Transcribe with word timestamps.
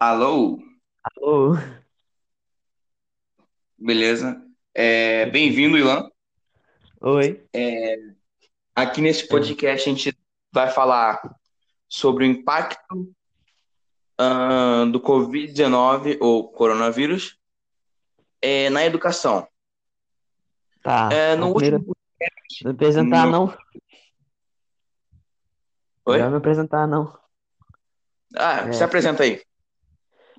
Alô, 0.00 0.58
Alô? 1.02 1.54
beleza? 3.78 4.40
É, 4.74 5.26
bem-vindo, 5.26 5.76
Ilan. 5.76 6.08
Oi? 7.00 7.48
Aqui 8.74 9.00
nesse 9.00 9.24
É, 9.24 9.28
podcast 9.28 9.88
a 9.88 9.92
gente 9.94 10.18
vai 10.52 10.70
falar 10.70 11.20
sobre 11.88 12.24
o 12.24 12.26
impacto 12.26 13.12
ah, 14.18 14.84
do 14.90 15.00
Covid-19 15.00 16.18
ou 16.20 16.50
coronavírus 16.52 17.38
é, 18.40 18.70
na 18.70 18.84
educação. 18.84 19.48
tá. 20.82 21.08
É, 21.10 21.36
no 21.36 21.52
primeiro, 21.54 21.78
último. 21.78 21.96
me 22.60 22.70
apresentar 22.70 23.26
No... 23.26 23.32
não. 23.32 23.56
Oi? 26.06 26.18
me 26.30 26.36
apresentar 26.36 26.86
não. 26.86 27.18
Ah, 28.36 28.72
se 28.72 28.82
É, 28.82 28.84
apresenta 28.84 29.22
aí. 29.22 29.42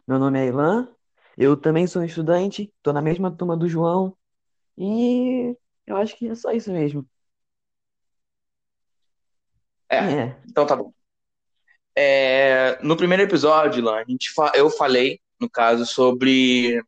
Meu 0.10 0.18
nome 0.18 0.40
é 0.40 0.48
Ilan, 0.48 0.90
eu 1.38 1.56
também 1.56 1.86
sou 1.86 2.04
estudante, 2.04 2.74
tô 2.82 2.92
na 2.92 3.00
mesma 3.00 3.30
turma 3.30 3.56
do 3.56 3.70
João 3.70 4.18
e 4.76 5.56
eu 5.86 5.98
acho 5.98 6.18
que 6.18 6.28
é 6.28 6.34
só 6.34 6.52
isso 6.52 6.72
mesmo. 6.72 7.08
É, 9.88 9.98
É. 9.98 10.42
então 10.50 10.66
tá 10.66 10.76
bom. 10.76 10.92
É, 11.96 12.82
no 12.82 12.98
primeiro 12.98 13.22
episódio, 13.22 13.78
Ilan, 13.78 13.98
a 13.98 14.04
gente 14.04 14.32
fa... 14.34 14.52
eu 14.56 14.72
falei, 14.72 15.22
no 15.40 15.48
caso, 15.48 15.86
sobre 15.86 16.84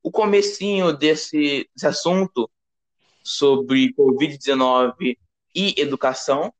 o 0.00 0.08
comecinho 0.08 0.96
desse, 0.96 1.68
desse 1.74 1.86
assunto 1.88 2.48
sobre 3.24 3.92
Covid-19 3.92 5.18
e 5.52 5.74
educação. 5.80 6.54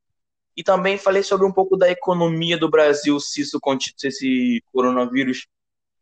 E 0.57 0.63
também 0.63 0.97
falei 0.97 1.23
sobre 1.23 1.47
um 1.47 1.53
pouco 1.53 1.77
da 1.77 1.91
economia 1.91 2.57
do 2.57 2.71
Brasil, 2.71 3.19
se, 3.19 3.41
isso, 3.41 3.59
se 3.97 4.07
esse 4.07 4.65
coronavírus 4.73 5.47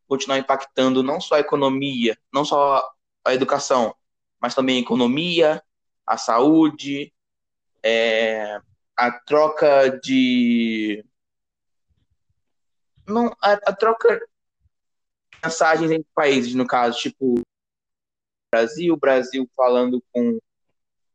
continuar 0.06 0.38
impactando 0.38 1.02
não 1.02 1.20
só 1.20 1.36
a 1.36 1.40
economia, 1.40 2.18
não 2.32 2.44
só 2.44 2.86
a 3.24 3.34
educação, 3.34 3.94
mas 4.40 4.54
também 4.54 4.76
a 4.76 4.80
economia, 4.80 5.62
a 6.06 6.18
saúde, 6.18 7.12
é, 7.82 8.60
a 8.96 9.10
troca 9.10 9.88
de. 10.02 11.04
Não, 13.06 13.34
a, 13.40 13.52
a 13.52 13.72
troca 13.74 14.16
de 14.18 14.26
mensagens 15.42 15.90
entre 15.90 16.08
países, 16.14 16.54
no 16.54 16.66
caso, 16.66 16.98
tipo 16.98 17.40
Brasil, 18.52 18.96
Brasil 18.96 19.48
falando 19.56 20.02
com 20.12 20.38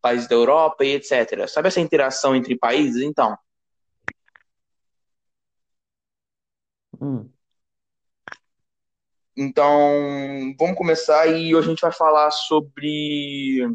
países 0.02 0.28
da 0.28 0.36
Europa 0.36 0.84
e 0.86 0.94
etc. 0.96 1.48
Sabe 1.48 1.68
essa 1.68 1.80
interação 1.82 2.36
entre 2.36 2.58
países? 2.58 3.02
Então, 3.02 3.38
Hum. 7.00 7.30
então 9.36 10.56
vamos 10.58 10.76
começar 10.76 11.28
e 11.28 11.54
hoje 11.56 11.68
a 11.68 11.70
gente 11.70 11.82
vai 11.82 11.92
falar 11.92 12.32
sobre 12.32 13.68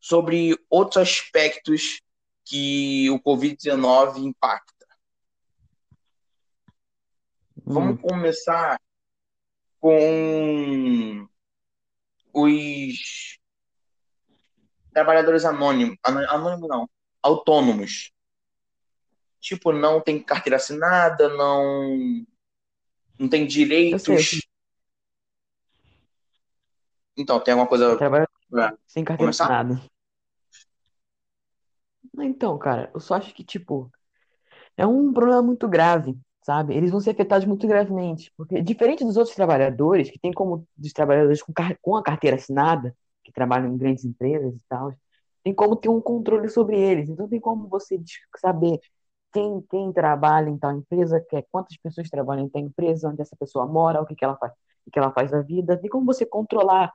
sobre 0.00 0.58
outros 0.68 0.96
aspectos 0.96 2.00
que 2.44 3.08
o 3.10 3.20
Covid-19 3.20 4.18
impacta. 4.18 4.86
Vamos 7.64 7.94
Hum. 7.94 8.02
começar 8.02 8.80
com 9.78 11.28
os 12.32 13.39
trabalhadores 14.92 15.44
anônimos, 15.44 15.96
anônimos 16.04 16.68
não, 16.68 16.88
autônomos. 17.22 18.12
Tipo, 19.40 19.72
não 19.72 20.00
tem 20.00 20.22
carteira 20.22 20.56
assinada, 20.56 21.28
não, 21.30 21.98
não 23.18 23.28
tem 23.28 23.46
direitos. 23.46 24.40
Então, 27.16 27.40
tem 27.40 27.52
alguma 27.52 27.68
coisa 27.68 27.96
trabalho 27.96 28.26
sem 28.86 29.04
carteira 29.04 29.32
começar? 29.32 29.44
assinada. 29.44 29.82
Então, 32.18 32.58
cara, 32.58 32.90
eu 32.92 33.00
só 33.00 33.14
acho 33.14 33.32
que, 33.34 33.44
tipo, 33.44 33.90
É 34.76 34.86
um 34.86 35.12
problema 35.12 35.42
muito 35.42 35.68
grave, 35.68 36.18
sabe? 36.42 36.74
Eles 36.74 36.90
vão 36.90 37.00
ser 37.00 37.10
afetados 37.10 37.46
muito 37.46 37.66
gravemente, 37.66 38.32
porque 38.36 38.60
diferente 38.62 39.04
dos 39.04 39.16
outros 39.16 39.36
trabalhadores, 39.36 40.10
que 40.10 40.18
tem 40.18 40.32
como 40.32 40.66
dos 40.76 40.92
trabalhadores 40.92 41.42
com, 41.42 41.52
com 41.80 41.96
a 41.96 42.02
carteira 42.02 42.36
assinada, 42.36 42.96
que 43.30 43.34
trabalham 43.34 43.72
em 43.72 43.78
grandes 43.78 44.04
empresas 44.04 44.54
e 44.54 44.62
tal, 44.68 44.94
tem 45.42 45.54
como 45.54 45.76
ter 45.76 45.88
um 45.88 46.00
controle 46.00 46.48
sobre 46.48 46.78
eles. 46.78 47.08
Então 47.08 47.28
tem 47.28 47.40
como 47.40 47.68
você 47.68 48.00
saber 48.38 48.80
quem, 49.32 49.62
quem 49.70 49.92
trabalha 49.92 50.50
em 50.50 50.58
tal 50.58 50.72
empresa, 50.72 51.20
que 51.20 51.36
é, 51.36 51.42
quantas 51.50 51.76
pessoas 51.78 52.10
trabalham 52.10 52.44
em 52.46 52.48
tal 52.48 52.62
empresa, 52.62 53.08
onde 53.08 53.22
essa 53.22 53.36
pessoa 53.36 53.66
mora, 53.66 54.02
o 54.02 54.06
que 54.06 54.14
que 54.14 54.24
ela 54.24 54.36
faz, 54.36 54.52
o 54.86 54.90
que 54.90 54.98
ela 54.98 55.12
faz 55.12 55.30
da 55.30 55.40
vida. 55.42 55.78
Tem 55.78 55.90
como 55.90 56.06
você 56.06 56.26
controlar. 56.26 56.92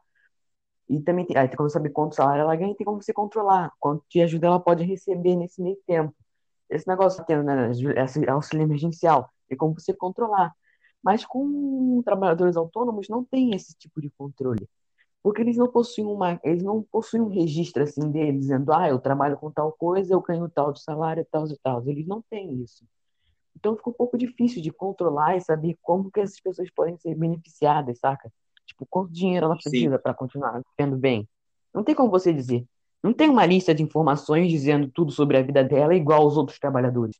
E 0.89 1.01
também 1.01 1.25
tem, 1.25 1.37
aí 1.37 1.47
tem 1.47 1.57
como 1.57 1.69
saber 1.69 1.89
quanto 1.89 2.15
salário 2.15 2.41
ela 2.41 2.55
ganha, 2.55 2.75
tem 2.75 2.85
como 2.85 3.01
você 3.01 3.13
controlar, 3.13 3.71
quanto 3.79 4.03
de 4.09 4.21
ajuda 4.21 4.47
ela 4.47 4.59
pode 4.59 4.83
receber 4.83 5.35
nesse 5.35 5.61
meio 5.61 5.77
tempo 5.87 6.15
esse 6.69 6.87
negócio 6.87 7.23
tendo, 7.25 7.43
né, 7.43 7.71
esse 7.71 8.27
auxílio 8.29 8.63
emergencial, 8.63 9.29
tem 9.47 9.57
como 9.57 9.73
você 9.73 9.93
controlar. 9.93 10.53
Mas 11.03 11.25
com 11.25 12.01
trabalhadores 12.03 12.57
autônomos 12.57 13.07
não 13.09 13.23
tem 13.23 13.55
esse 13.55 13.75
tipo 13.77 14.01
de 14.01 14.09
controle, 14.17 14.67
porque 15.25 15.41
eles 15.41 15.57
não 15.57 15.67
possuem 15.67 16.05
uma, 16.05 16.39
eles 16.43 16.61
não 16.61 16.83
possuem 16.83 17.23
um 17.23 17.29
registro 17.29 17.81
assim 17.81 18.11
deles 18.11 18.41
dizendo, 18.41 18.71
ah, 18.71 18.87
eu 18.87 18.99
trabalho 18.99 19.35
com 19.37 19.49
tal 19.49 19.71
coisa, 19.71 20.13
eu 20.13 20.21
ganho 20.21 20.47
tal 20.47 20.71
de 20.71 20.83
salário, 20.83 21.25
tal 21.31 21.47
e 21.47 21.57
tal. 21.63 21.83
Eles 21.89 22.05
não 22.05 22.21
têm 22.29 22.61
isso. 22.61 22.85
Então 23.55 23.75
fica 23.75 23.89
um 23.89 23.93
pouco 23.93 24.19
difícil 24.19 24.61
de 24.61 24.69
controlar 24.69 25.35
e 25.35 25.41
saber 25.41 25.79
como 25.81 26.11
que 26.11 26.19
essas 26.19 26.39
pessoas 26.39 26.69
podem 26.69 26.95
ser 26.99 27.15
beneficiadas, 27.15 27.97
saca? 27.97 28.31
Tipo, 28.67 28.85
quanto 28.87 29.11
dinheiro 29.11 29.47
ela 29.47 29.55
precisa 29.55 29.97
para 29.97 30.13
continuar 30.13 30.61
vivendo 30.77 30.95
bem. 30.95 31.27
Não 31.73 31.83
tem 31.83 31.95
como 31.95 32.11
você 32.11 32.31
dizer. 32.31 32.63
Não 33.01 33.11
tem 33.11 33.27
uma 33.27 33.47
lista 33.47 33.73
de 33.73 33.81
informações 33.81 34.51
dizendo 34.51 34.91
tudo 34.91 35.11
sobre 35.11 35.37
a 35.37 35.41
vida 35.41 35.63
dela 35.63 35.95
igual 35.95 36.21
aos 36.21 36.37
outros 36.37 36.59
trabalhadores. 36.59 37.19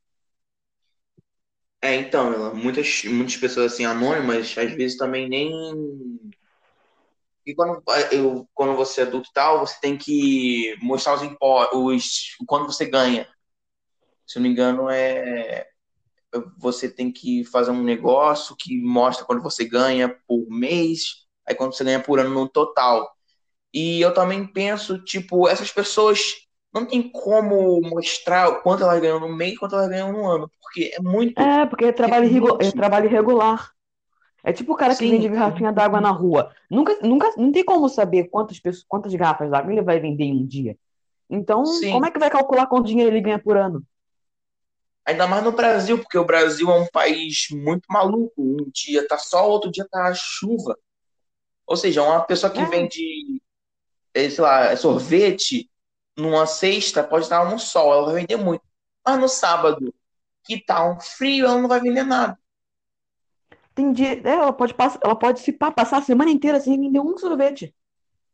É, 1.82 1.96
então, 1.96 2.32
Ela, 2.32 2.54
muitas, 2.54 3.04
muitas 3.06 3.38
pessoas 3.38 3.74
assim 3.74 3.84
anônimas, 3.84 4.56
às 4.56 4.74
vezes 4.74 4.96
também 4.96 5.28
nem. 5.28 5.50
E 7.46 7.54
quando, 7.54 7.82
eu, 8.12 8.48
quando 8.54 8.76
você 8.76 9.02
é 9.02 9.04
adulto 9.04 9.30
e 9.30 9.34
tal, 9.34 9.60
você 9.60 9.80
tem 9.80 9.98
que 9.98 10.76
mostrar 10.82 11.16
os 11.16 11.24
impostos, 11.24 12.36
quando 12.48 12.66
você 12.66 12.86
ganha. 12.86 13.28
Se 14.26 14.38
eu 14.38 14.42
não 14.42 14.48
me 14.50 14.54
engano, 14.54 14.90
é 14.90 15.68
você 16.58 16.90
tem 16.90 17.12
que 17.12 17.46
fazer 17.46 17.72
um 17.72 17.84
negócio 17.84 18.56
que 18.58 18.82
mostra 18.82 19.26
quando 19.26 19.42
você 19.42 19.66
ganha 19.66 20.10
por 20.28 20.46
mês, 20.50 21.26
aí 21.48 21.56
quando 21.56 21.74
você 21.74 21.84
ganha 21.84 22.02
por 22.02 22.20
ano 22.20 22.30
no 22.30 22.50
total. 22.50 23.10
E 23.74 24.02
eu 24.02 24.14
também 24.14 24.46
penso, 24.46 25.04
tipo, 25.04 25.48
essas 25.48 25.72
pessoas 25.72 26.20
não 26.74 26.86
tem 26.86 27.10
como 27.10 27.80
mostrar 27.82 28.62
quanto 28.62 28.84
elas 28.84 29.02
ganham 29.02 29.20
no 29.20 29.34
mês, 29.34 29.58
quanto 29.58 29.76
elas 29.76 29.90
ganham 29.90 30.12
no 30.12 30.30
ano, 30.30 30.52
porque 30.62 30.92
é 30.94 31.02
muito 31.02 31.40
É, 31.40 31.66
porque 31.66 31.86
é 31.86 31.92
trabalho, 31.92 32.58
é 32.62 32.72
trabalho 32.72 33.06
irregular. 33.06 33.75
É 34.46 34.54
tipo 34.54 34.74
o 34.74 34.78
cara 34.78 34.96
que 34.96 35.08
Sim, 35.08 35.10
vende 35.10 35.30
garrafinha 35.30 35.74
d'água 35.74 36.02
na 36.02 36.12
rua. 36.12 36.54
Nunca, 36.72 36.98
nunca, 37.04 37.32
não 37.38 37.52
tem 37.52 37.66
como 37.66 37.90
saber 37.90 38.30
quantas 38.30 38.60
pessoas, 38.60 38.86
quantas 38.88 39.14
garrafas 39.16 39.52
d'água 39.52 39.74
ele 39.74 39.84
vai 39.84 40.00
vender 40.00 40.26
em 40.26 40.36
um 40.44 40.48
dia. 40.48 40.78
Então, 41.30 41.64
sim. 41.64 41.90
como 41.90 42.06
é 42.08 42.12
que 42.12 42.20
vai 42.20 42.32
calcular 42.32 42.68
quanto 42.68 42.88
dinheiro 42.88 43.12
ele 43.12 43.22
ganha 43.22 43.40
por 43.40 43.58
ano? 43.58 43.84
Ainda 45.06 45.28
mais 45.28 45.44
no 45.44 45.52
Brasil, 45.52 46.00
porque 46.00 46.18
o 46.18 46.26
Brasil 46.26 46.70
é 46.72 46.80
um 46.82 46.88
país 46.88 47.48
muito 47.52 47.86
maluco. 47.90 48.34
Um 48.42 48.70
dia 48.74 49.08
tá 49.08 49.18
sol, 49.18 49.52
outro 49.52 49.72
dia 49.72 49.88
tá 49.90 50.12
chuva. 50.16 50.78
Ou 51.68 51.78
seja, 51.78 52.04
uma 52.04 52.22
pessoa 52.26 52.52
que 52.54 52.64
É, 52.64 52.66
vende, 52.66 53.42
eh, 54.14 54.30
sei 54.30 54.44
lá, 54.44 54.76
sorvete 54.78 55.70
numa 56.18 56.46
sexta 56.48 57.04
pode 57.04 57.26
estar 57.26 57.50
no 57.50 57.60
sol, 57.60 57.94
ela 57.94 58.06
vai 58.06 58.16
vender 58.22 58.38
muito. 58.38 58.64
Mas 59.06 59.20
no 59.20 59.30
sábado, 59.30 59.94
que 60.46 60.64
tá 60.64 60.86
um 60.90 61.00
frio, 61.00 61.46
ela 61.48 61.62
não 61.62 61.70
vai 61.70 61.82
vender 61.82 62.04
nada. 62.04 62.38
Tem 63.76 63.92
dia, 63.92 64.22
é, 64.24 64.30
ela 64.30 64.54
pode 64.54 64.74
passar, 64.74 65.00
ela 65.04 65.16
pode 65.16 65.42
se 65.42 65.52
passar 65.52 65.98
a 65.98 66.02
semana 66.02 66.32
inteira 66.32 66.60
sem 66.62 66.80
vender 66.80 67.00
um 67.00 67.18
sorvete. 67.18 67.76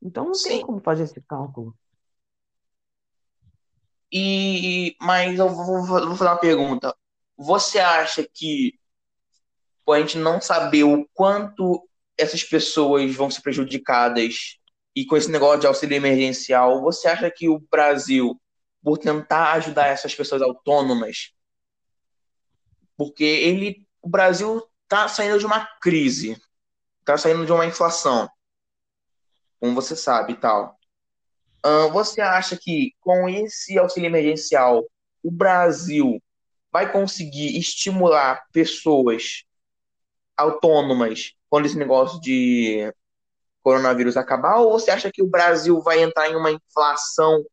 Então 0.01 0.25
não 0.25 0.31
tem 0.31 0.57
Sim. 0.57 0.61
como 0.61 0.79
fazer 0.79 1.03
esse 1.03 1.19
cálculo. 1.21 1.75
E, 4.13 4.95
mas 5.01 5.39
eu 5.39 5.49
vou, 5.49 5.85
vou 5.85 6.15
fazer 6.15 6.29
uma 6.29 6.37
pergunta. 6.37 6.95
Você 7.37 7.79
acha 7.79 8.27
que 8.31 8.79
por 9.83 9.95
a 9.95 9.99
gente 9.99 10.17
não 10.17 10.39
saber 10.39 10.83
o 10.83 11.07
quanto 11.13 11.87
essas 12.17 12.43
pessoas 12.43 13.13
vão 13.15 13.31
ser 13.31 13.41
prejudicadas 13.41 14.59
e 14.95 15.05
com 15.05 15.17
esse 15.17 15.31
negócio 15.31 15.61
de 15.61 15.67
auxílio 15.67 15.95
emergencial, 15.95 16.81
você 16.81 17.07
acha 17.07 17.31
que 17.31 17.49
o 17.49 17.59
Brasil, 17.71 18.39
por 18.83 18.97
tentar 18.97 19.53
ajudar 19.53 19.87
essas 19.87 20.13
pessoas 20.13 20.41
autônomas, 20.41 21.31
porque 22.95 23.23
ele, 23.23 23.87
o 24.01 24.09
Brasil 24.09 24.61
está 24.91 25.07
saindo 25.07 25.39
de 25.39 25.45
uma 25.45 25.65
crise, 25.79 26.37
está 26.99 27.17
saindo 27.17 27.45
de 27.45 27.51
uma 27.53 27.65
inflação, 27.65 28.29
como 29.57 29.73
você 29.73 29.95
sabe 29.95 30.33
e 30.33 30.35
tal. 30.35 30.77
Você 31.93 32.19
acha 32.19 32.57
que 32.57 32.93
com 32.99 33.29
esse 33.29 33.79
auxílio 33.79 34.07
emergencial, 34.07 34.83
o 35.23 35.31
Brasil 35.31 36.21
vai 36.69 36.91
conseguir 36.91 37.57
estimular 37.57 38.43
pessoas 38.51 39.45
autônomas 40.35 41.35
quando 41.49 41.67
esse 41.67 41.77
negócio 41.77 42.19
de 42.19 42.93
coronavírus 43.63 44.17
acabar? 44.17 44.57
Ou 44.57 44.73
você 44.73 44.91
acha 44.91 45.09
que 45.09 45.23
o 45.23 45.29
Brasil 45.29 45.79
vai 45.81 46.01
entrar 46.01 46.29
em 46.29 46.35
uma 46.35 46.51
inflação 46.51 47.45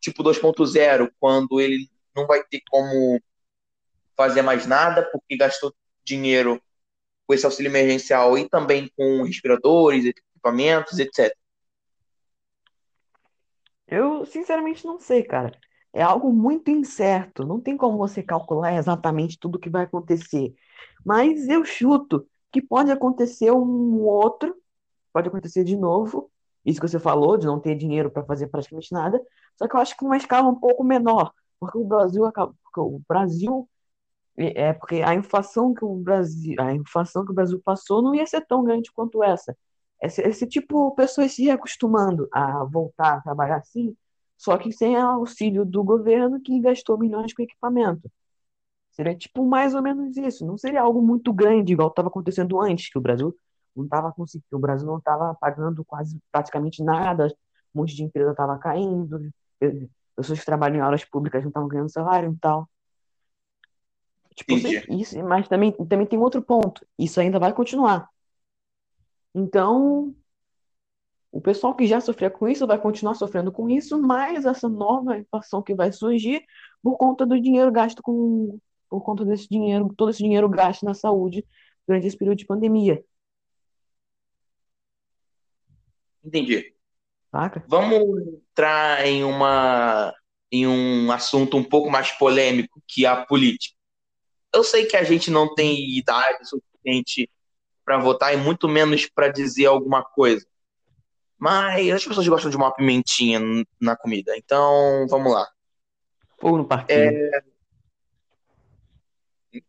tipo 0.00 0.22
2.0, 0.22 1.10
quando 1.18 1.60
ele 1.60 1.90
não 2.14 2.28
vai 2.28 2.44
ter 2.44 2.62
como 2.70 3.20
fazer 4.16 4.42
mais 4.42 4.66
nada 4.66 5.02
porque 5.10 5.36
gastou 5.36 5.74
dinheiro 6.10 6.60
com 7.26 7.34
esse 7.34 7.46
auxílio 7.46 7.70
emergencial 7.70 8.36
e 8.36 8.48
também 8.48 8.90
com 8.96 9.22
respiradores, 9.22 10.04
equipamentos, 10.04 10.98
etc. 10.98 11.32
Eu, 13.86 14.24
sinceramente, 14.26 14.84
não 14.84 14.98
sei, 14.98 15.22
cara. 15.22 15.52
É 15.92 16.02
algo 16.02 16.32
muito 16.32 16.70
incerto. 16.70 17.44
Não 17.44 17.60
tem 17.60 17.76
como 17.76 17.98
você 17.98 18.22
calcular 18.22 18.74
exatamente 18.74 19.38
tudo 19.38 19.56
o 19.56 19.58
que 19.58 19.70
vai 19.70 19.84
acontecer. 19.84 20.54
Mas 21.04 21.48
eu 21.48 21.64
chuto 21.64 22.26
que 22.52 22.60
pode 22.60 22.90
acontecer 22.90 23.52
um 23.52 24.00
outro, 24.02 24.56
pode 25.12 25.28
acontecer 25.28 25.64
de 25.64 25.76
novo. 25.76 26.30
Isso 26.64 26.80
que 26.80 26.88
você 26.88 26.98
falou, 26.98 27.36
de 27.36 27.46
não 27.46 27.60
ter 27.60 27.76
dinheiro 27.76 28.10
para 28.10 28.24
fazer 28.24 28.48
praticamente 28.48 28.92
nada. 28.92 29.20
Só 29.56 29.68
que 29.68 29.76
eu 29.76 29.80
acho 29.80 29.96
que 29.96 30.04
uma 30.04 30.16
escala 30.16 30.48
um 30.48 30.58
pouco 30.58 30.82
menor, 30.84 31.32
porque 31.60 31.78
o 31.78 31.84
Brasil 31.84 32.22
porque 32.32 32.80
o 32.80 33.00
Brasil 33.08 33.68
é 34.36 34.72
porque 34.72 35.02
a 35.02 35.14
inflação 35.14 35.74
que 35.74 35.84
o 35.84 35.96
Brasil, 35.96 36.54
a 36.60 36.72
inflação 36.74 37.24
que 37.24 37.32
o 37.32 37.34
Brasil 37.34 37.60
passou 37.64 38.02
não 38.02 38.14
ia 38.14 38.26
ser 38.26 38.46
tão 38.46 38.64
grande 38.64 38.90
quanto 38.92 39.22
essa. 39.22 39.56
Esse, 40.02 40.22
esse 40.22 40.46
tipo, 40.46 40.94
pessoas 40.94 41.32
se 41.32 41.50
acostumando 41.50 42.28
a 42.32 42.64
voltar 42.64 43.16
a 43.18 43.20
trabalhar 43.20 43.56
assim, 43.58 43.94
só 44.36 44.56
que 44.56 44.72
sem 44.72 44.96
auxílio 44.96 45.64
do 45.64 45.84
governo 45.84 46.40
que 46.40 46.58
gastou 46.60 46.98
milhões 46.98 47.34
com 47.34 47.42
equipamento. 47.42 48.10
Seria 48.90 49.16
tipo 49.16 49.46
mais 49.46 49.74
ou 49.74 49.82
menos 49.82 50.16
isso. 50.16 50.46
Não 50.46 50.58
seria 50.58 50.82
algo 50.82 51.00
muito 51.02 51.32
grande, 51.32 51.72
igual 51.72 51.88
estava 51.88 52.08
acontecendo 52.08 52.60
antes, 52.60 52.90
que 52.90 52.98
o 52.98 53.00
Brasil 53.00 53.34
não 53.74 53.84
estava 53.84 54.12
conseguindo, 54.12 54.46
o 54.56 54.58
Brasil 54.58 54.86
não 54.86 54.98
estava 54.98 55.34
pagando 55.34 55.84
quase 55.84 56.18
praticamente 56.32 56.82
nada, 56.82 57.28
um 57.74 57.80
monte 57.80 57.94
de 57.94 58.02
empresa 58.04 58.32
estava 58.32 58.58
caindo, 58.58 59.30
pessoas 60.16 60.40
que 60.40 60.46
trabalham 60.46 60.76
em 60.76 60.80
aulas 60.80 61.04
públicas 61.04 61.42
não 61.42 61.48
estavam 61.50 61.68
ganhando 61.68 61.90
salário 61.90 62.32
e 62.32 62.36
tal. 62.38 62.68
Tipo, 64.40 64.54
isso, 64.94 65.22
mas 65.22 65.48
também, 65.48 65.72
também 65.72 66.06
tem 66.06 66.18
outro 66.18 66.40
ponto. 66.42 66.86
Isso 66.98 67.20
ainda 67.20 67.38
vai 67.38 67.52
continuar. 67.52 68.08
Então, 69.34 70.14
o 71.30 71.40
pessoal 71.40 71.74
que 71.74 71.86
já 71.86 72.00
sofria 72.00 72.30
com 72.30 72.48
isso 72.48 72.66
vai 72.66 72.78
continuar 72.78 73.14
sofrendo 73.14 73.52
com 73.52 73.68
isso, 73.68 74.00
mas 74.00 74.44
essa 74.44 74.68
nova 74.68 75.18
inflação 75.18 75.62
que 75.62 75.74
vai 75.74 75.92
surgir 75.92 76.42
por 76.82 76.96
conta 76.96 77.26
do 77.26 77.40
dinheiro 77.40 77.70
gasto 77.70 78.02
com, 78.02 78.58
por 78.88 79.02
conta 79.02 79.24
desse 79.24 79.48
dinheiro, 79.48 79.92
todo 79.96 80.10
esse 80.10 80.22
dinheiro 80.22 80.48
gasto 80.48 80.84
na 80.84 80.94
saúde 80.94 81.46
durante 81.86 82.06
esse 82.06 82.16
período 82.16 82.38
de 82.38 82.46
pandemia. 82.46 83.04
Entendi. 86.24 86.74
Saca? 87.30 87.64
Vamos 87.68 88.02
entrar 88.50 89.06
em 89.06 89.22
uma 89.22 90.14
em 90.52 90.66
um 90.66 91.12
assunto 91.12 91.56
um 91.56 91.62
pouco 91.62 91.88
mais 91.88 92.10
polêmico 92.10 92.82
que 92.88 93.06
a 93.06 93.24
política. 93.24 93.79
Eu 94.52 94.64
sei 94.64 94.86
que 94.86 94.96
a 94.96 95.04
gente 95.04 95.30
não 95.30 95.54
tem 95.54 95.96
idade 95.96 96.48
suficiente 96.48 97.30
para 97.84 97.98
votar 97.98 98.34
e 98.34 98.36
muito 98.36 98.68
menos 98.68 99.06
para 99.06 99.28
dizer 99.28 99.66
alguma 99.66 100.02
coisa. 100.02 100.46
Mas 101.38 101.90
as 101.90 102.04
pessoas 102.04 102.28
gostam 102.28 102.50
de 102.50 102.56
uma 102.56 102.72
pimentinha 102.72 103.40
na 103.80 103.96
comida. 103.96 104.36
Então, 104.36 105.06
vamos 105.08 105.32
lá. 105.32 105.48
Fogo 106.38 106.58
no 106.58 106.66
parquinho. 106.66 106.98
É... 106.98 107.42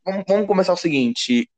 Vamos, 0.06 0.24
vamos, 0.28 0.48
começar 0.48 0.74
o 0.74 0.78
seguinte. 0.78 1.50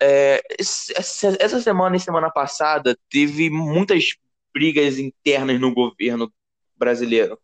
É, 0.00 0.40
essa 0.60 1.60
semana 1.60 1.96
e 1.96 2.00
semana 2.00 2.30
passada 2.30 2.96
teve 3.10 3.50
muitas 3.50 4.16
brigas 4.52 4.98
internas 4.98 5.60
no 5.60 5.74
governo 5.74 6.32
brasileiro. 6.76 7.38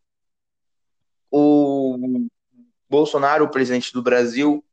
O 1.30 2.28
Bolsonaro, 2.88 3.44
o 3.44 3.50
presidente 3.50 3.92
do 3.92 4.02
Brasil, 4.02 4.64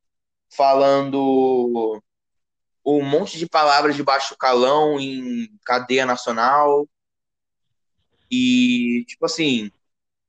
falando 0.52 2.02
um 2.86 3.04
monte 3.04 3.38
de 3.38 3.48
palavras 3.48 3.96
de 3.96 4.04
baixo 4.04 4.36
calão 4.38 5.00
em 5.00 5.48
cadeia 5.64 6.06
nacional. 6.06 6.88
E, 8.30 9.04
tipo 9.08 9.26
assim, 9.26 9.72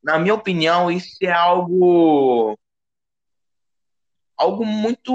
na 0.03 0.19
minha 0.19 0.35
opinião, 0.35 0.91
isso 0.91 1.17
é 1.23 1.33
algo 1.33 2.59
algo 4.37 4.65
muito 4.65 5.13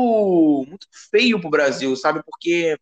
muito 0.67 0.87
feio 1.11 1.39
pro 1.39 1.49
Brasil, 1.49 1.95
sabe? 1.95 2.21
Porque 2.23 2.77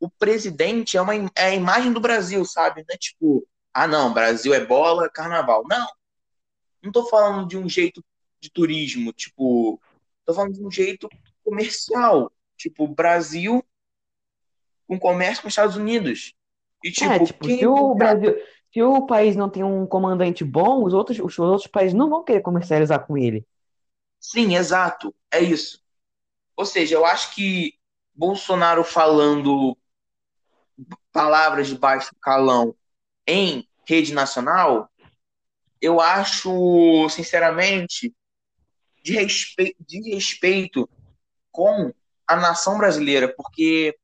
o 0.00 0.10
presidente 0.10 0.96
é 0.96 1.02
uma 1.02 1.14
é 1.14 1.46
a 1.46 1.54
imagem 1.54 1.92
do 1.92 2.00
Brasil, 2.00 2.44
sabe? 2.44 2.84
Não 2.88 2.94
é 2.94 2.98
tipo, 2.98 3.46
ah, 3.74 3.86
não, 3.86 4.12
Brasil 4.12 4.54
é 4.54 4.64
bola, 4.64 5.08
carnaval. 5.10 5.64
Não. 5.68 5.86
Não 6.82 6.92
tô 6.92 7.08
falando 7.08 7.46
de 7.46 7.56
um 7.56 7.68
jeito 7.68 8.04
de 8.40 8.50
turismo, 8.50 9.12
tipo, 9.12 9.80
tô 10.24 10.34
falando 10.34 10.54
de 10.54 10.64
um 10.64 10.70
jeito 10.70 11.08
comercial, 11.44 12.32
tipo, 12.56 12.86
Brasil 12.86 13.64
com 14.86 14.98
comércio 14.98 15.42
com 15.42 15.48
os 15.48 15.52
Estados 15.52 15.76
Unidos. 15.76 16.34
E, 16.84 16.90
tipo, 16.90 17.10
é, 17.10 17.24
tipo, 17.24 17.46
se 17.46 17.66
o 17.66 17.94
Brasil, 17.94 18.34
se 18.72 18.82
o 18.82 19.06
país 19.06 19.36
não 19.36 19.48
tem 19.48 19.62
um 19.62 19.86
comandante 19.86 20.44
bom, 20.44 20.84
os 20.84 20.92
outros, 20.92 21.18
os 21.18 21.38
outros 21.38 21.66
países 21.66 21.94
não 21.94 22.10
vão 22.10 22.24
querer 22.24 22.40
comercializar 22.40 23.06
com 23.06 23.16
ele. 23.16 23.46
Sim, 24.18 24.56
exato. 24.56 25.14
É 25.30 25.40
isso. 25.40 25.82
Ou 26.56 26.66
seja, 26.66 26.94
eu 26.94 27.04
acho 27.04 27.34
que 27.34 27.74
Bolsonaro 28.14 28.84
falando 28.84 29.76
palavras 31.12 31.68
de 31.68 31.78
baixo 31.78 32.14
calão 32.20 32.74
em 33.26 33.66
rede 33.86 34.12
nacional, 34.12 34.90
eu 35.80 36.00
acho, 36.00 37.08
sinceramente, 37.08 38.14
de 39.02 39.14
respeito, 39.14 39.76
de 39.80 40.14
respeito 40.14 40.88
com 41.52 41.92
a 42.26 42.36
nação 42.36 42.78
brasileira, 42.78 43.32
porque 43.32 43.96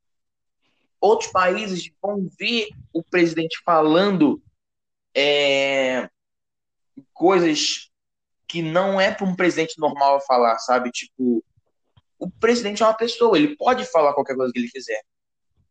outros 1.00 1.30
países 1.32 1.90
vão 2.00 2.28
ver 2.38 2.68
o 2.92 3.02
presidente 3.02 3.60
falando 3.64 4.42
é, 5.14 6.08
coisas 7.12 7.90
que 8.46 8.62
não 8.62 9.00
é 9.00 9.12
para 9.12 9.26
um 9.26 9.36
presidente 9.36 9.78
normal 9.78 10.20
falar, 10.26 10.58
sabe? 10.58 10.90
Tipo, 10.90 11.44
o 12.18 12.30
presidente 12.30 12.82
é 12.82 12.87
uma 12.87 12.94
pessoa, 12.94 13.37
ele 13.37 13.56
pode 13.56 13.84
falar 13.84 14.14
qualquer 14.14 14.37
coisa 14.37 14.52
que 14.52 14.58
ele 14.58 14.70
quiser. 14.70 15.02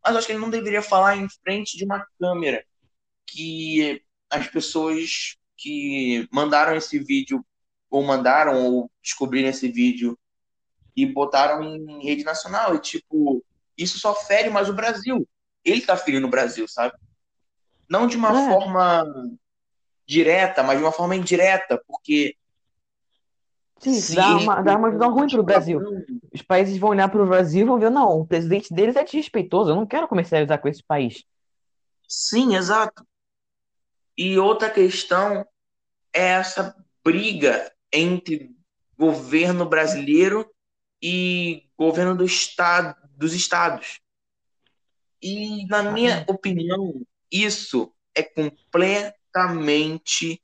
Mas 0.03 0.15
acho 0.15 0.27
que 0.27 0.33
ele 0.33 0.39
não 0.39 0.49
deveria 0.49 0.81
falar 0.81 1.17
em 1.17 1.27
frente 1.43 1.77
de 1.77 1.83
uma 1.83 2.05
câmera 2.19 2.63
que 3.25 4.01
as 4.29 4.47
pessoas 4.47 5.37
que 5.57 6.27
mandaram 6.31 6.75
esse 6.75 6.99
vídeo 6.99 7.45
ou 7.89 8.03
mandaram 8.03 8.63
ou 8.63 8.91
descobriram 9.01 9.49
esse 9.49 9.69
vídeo 9.69 10.17
e 10.97 11.05
botaram 11.05 11.63
em 11.63 12.03
rede 12.03 12.23
nacional 12.23 12.73
e 12.75 12.79
tipo 12.79 13.45
isso 13.77 13.99
só 13.99 14.15
fere 14.15 14.49
mais 14.49 14.67
o 14.67 14.73
Brasil 14.73 15.29
ele 15.63 15.81
tá 15.81 15.95
ferindo 15.95 16.25
o 16.25 16.31
Brasil 16.31 16.67
sabe 16.67 16.95
não 17.87 18.07
de 18.07 18.17
uma 18.17 18.29
é. 18.29 18.49
forma 18.49 19.05
direta 20.07 20.63
mas 20.63 20.79
de 20.79 20.83
uma 20.83 20.91
forma 20.91 21.15
indireta 21.15 21.79
porque 21.87 22.35
Sim, 23.79 24.15
dá 24.15 24.37
uma, 24.37 24.61
dá 24.63 24.75
uma 24.75 24.89
visão 24.89 25.13
ruim 25.13 25.29
para 25.29 25.39
o 25.39 25.43
Brasil. 25.43 25.79
Os 26.33 26.41
países 26.41 26.79
vão 26.79 26.89
olhar 26.89 27.09
para 27.09 27.21
o 27.21 27.27
Brasil 27.27 27.61
e 27.61 27.63
vão 27.63 27.77
ver, 27.77 27.91
não, 27.91 28.21
o 28.21 28.25
presidente 28.25 28.73
deles 28.73 28.95
é 28.95 29.03
desrespeitoso, 29.03 29.69
eu 29.69 29.75
não 29.75 29.85
quero 29.85 30.07
comercializar 30.07 30.59
com 30.59 30.67
esse 30.67 30.83
país. 30.83 31.23
Sim, 32.07 32.55
exato. 32.55 33.05
E 34.17 34.39
outra 34.39 34.67
questão 34.67 35.45
é 36.11 36.29
essa 36.29 36.75
briga 37.03 37.71
entre 37.93 38.51
governo 38.97 39.63
brasileiro 39.63 40.49
e 41.01 41.69
governo 41.77 42.15
do 42.15 42.25
estado, 42.25 42.95
dos 43.15 43.33
estados. 43.33 43.99
E, 45.21 45.65
na 45.67 45.83
minha 45.83 46.25
opinião, 46.27 47.01
isso 47.31 47.93
é 48.15 48.23
completamente 48.23 50.41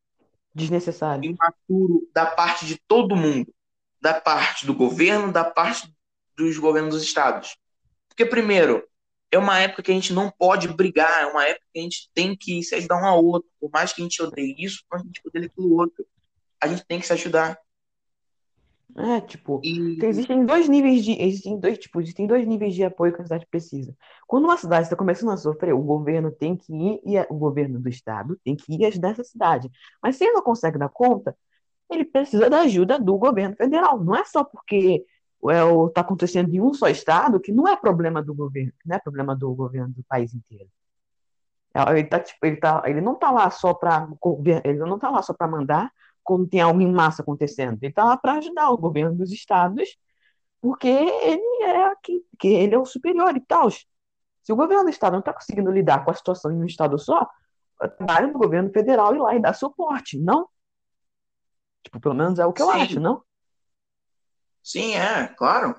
desnecessário, 0.53 1.31
imaturo 1.31 2.07
da 2.13 2.25
parte 2.25 2.65
de 2.65 2.77
todo 2.87 3.15
mundo, 3.15 3.53
da 4.01 4.13
parte 4.13 4.65
do 4.65 4.73
governo, 4.73 5.31
da 5.31 5.43
parte 5.43 5.93
dos 6.35 6.57
governos 6.57 6.95
dos 6.95 7.03
estados. 7.03 7.57
Porque, 8.07 8.25
primeiro, 8.25 8.87
é 9.31 9.37
uma 9.37 9.59
época 9.59 9.81
que 9.81 9.91
a 9.91 9.95
gente 9.95 10.13
não 10.13 10.29
pode 10.29 10.67
brigar, 10.67 11.23
é 11.23 11.25
uma 11.25 11.45
época 11.45 11.65
que 11.73 11.79
a 11.79 11.81
gente 11.81 12.09
tem 12.13 12.35
que 12.35 12.61
se 12.61 12.75
ajudar 12.75 13.01
um 13.01 13.05
ao 13.05 13.25
outro. 13.25 13.49
Por 13.59 13.71
mais 13.71 13.91
que 13.91 14.01
a 14.01 14.03
gente 14.03 14.21
odeie 14.21 14.55
isso, 14.59 14.83
a 14.91 14.97
gente 14.99 15.21
odeie 15.25 15.45
aquilo 15.45 15.75
outro. 15.75 16.05
A 16.61 16.67
gente 16.67 16.85
tem 16.85 16.99
que 16.99 17.07
se 17.07 17.13
ajudar. 17.13 17.57
É, 18.95 19.21
tipo, 19.21 19.59
e... 19.63 19.97
existem 20.05 20.45
dois 20.45 20.69
níveis 20.69 21.03
de. 21.03 21.19
Existem 21.19 21.59
dois, 21.59 21.77
tipo, 21.79 21.99
existem 21.99 22.27
dois 22.27 22.45
níveis 22.45 22.75
de 22.75 22.83
apoio 22.83 23.13
que 23.13 23.21
a 23.21 23.23
cidade 23.23 23.47
precisa. 23.49 23.95
Quando 24.27 24.45
uma 24.45 24.57
cidade 24.57 24.83
está 24.83 24.95
começando 24.95 25.31
a 25.31 25.37
sofrer, 25.37 25.73
o 25.73 25.81
governo 25.81 26.31
tem 26.31 26.55
que 26.55 26.71
ir, 26.71 27.01
e 27.03 27.19
o 27.29 27.35
governo 27.35 27.79
do 27.79 27.89
estado 27.89 28.39
tem 28.43 28.55
que 28.55 28.73
ir 28.73 28.85
ajudar 28.85 29.11
essa 29.11 29.23
cidade. 29.23 29.71
Mas 30.01 30.15
se 30.15 30.25
ele 30.25 30.33
não 30.33 30.43
consegue 30.43 30.77
dar 30.77 30.89
conta, 30.89 31.35
ele 31.89 32.05
precisa 32.05 32.49
da 32.49 32.61
ajuda 32.61 32.99
do 32.99 33.17
governo 33.17 33.55
federal. 33.55 34.03
Não 34.03 34.15
é 34.15 34.23
só 34.25 34.43
porque 34.43 35.03
é, 35.49 35.63
o 35.63 35.89
tá 35.89 36.01
acontecendo 36.01 36.53
em 36.53 36.61
um 36.61 36.73
só 36.73 36.87
estado, 36.87 37.39
que 37.39 37.51
não 37.51 37.67
é 37.67 37.75
problema 37.75 38.21
do 38.21 38.33
governo, 38.33 38.73
não 38.85 38.95
é 38.95 38.99
problema 38.99 39.35
do 39.35 39.53
governo 39.55 39.93
do 39.93 40.03
país 40.03 40.33
inteiro. 40.33 40.69
É, 41.73 41.99
ele, 41.99 42.07
tá, 42.07 42.19
tipo, 42.19 42.45
ele, 42.45 42.57
tá, 42.57 42.83
ele 42.85 43.01
não 43.01 43.15
tá 43.15 43.31
lá 43.31 43.49
só 43.49 43.73
para 43.73 44.07
ele 44.63 44.77
não 44.79 44.99
tá 44.99 45.09
lá 45.09 45.21
só 45.23 45.33
para 45.33 45.47
mandar 45.47 45.91
quando 46.23 46.47
tem 46.47 46.61
algo 46.61 46.81
em 46.81 46.91
massa 46.91 47.21
acontecendo. 47.21 47.77
Ele 47.81 47.93
tá 47.93 48.03
lá 48.03 48.17
para 48.17 48.33
ajudar 48.33 48.69
o 48.69 48.77
governo 48.77 49.15
dos 49.15 49.31
estados, 49.31 49.97
porque 50.61 50.87
ele 50.87 51.63
é 51.63 51.85
aqui, 51.85 52.25
que 52.39 52.47
ele 52.47 52.75
é 52.75 52.79
o 52.79 52.85
superior 52.85 53.35
e 53.35 53.41
tal. 53.41 53.69
Se 53.69 54.51
o 54.51 54.55
governo 54.55 54.85
do 54.85 54.89
estado 54.89 55.13
não 55.13 55.19
está 55.19 55.33
conseguindo 55.33 55.71
lidar 55.71 56.03
com 56.03 56.11
a 56.11 56.13
situação 56.13 56.51
em 56.51 56.61
um 56.61 56.65
estado 56.65 56.97
só, 56.97 57.27
trabalho 57.97 58.31
do 58.31 58.39
governo 58.39 58.71
federal 58.71 59.15
ir 59.15 59.19
lá 59.19 59.35
e 59.35 59.41
dar 59.41 59.53
suporte, 59.53 60.17
não? 60.17 60.47
Tipo, 61.83 61.99
pelo 61.99 62.15
menos 62.15 62.39
é 62.39 62.45
o 62.45 62.53
que 62.53 62.61
eu 62.61 62.71
Sim. 62.71 62.81
acho, 62.81 62.99
não? 62.99 63.23
Sim, 64.61 64.95
é, 64.95 65.27
claro. 65.27 65.75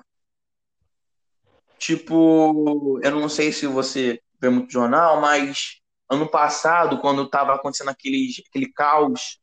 Tipo, 1.77 2.99
eu 3.03 3.11
não 3.11 3.27
sei 3.27 3.51
se 3.51 3.65
você 3.65 4.21
vê 4.39 4.49
muito 4.49 4.71
jornal, 4.71 5.19
mas 5.19 5.81
ano 6.09 6.29
passado, 6.29 6.99
quando 6.99 7.23
estava 7.23 7.55
acontecendo 7.55 7.89
aquele, 7.89 8.29
aquele 8.47 8.71
caos 8.71 9.39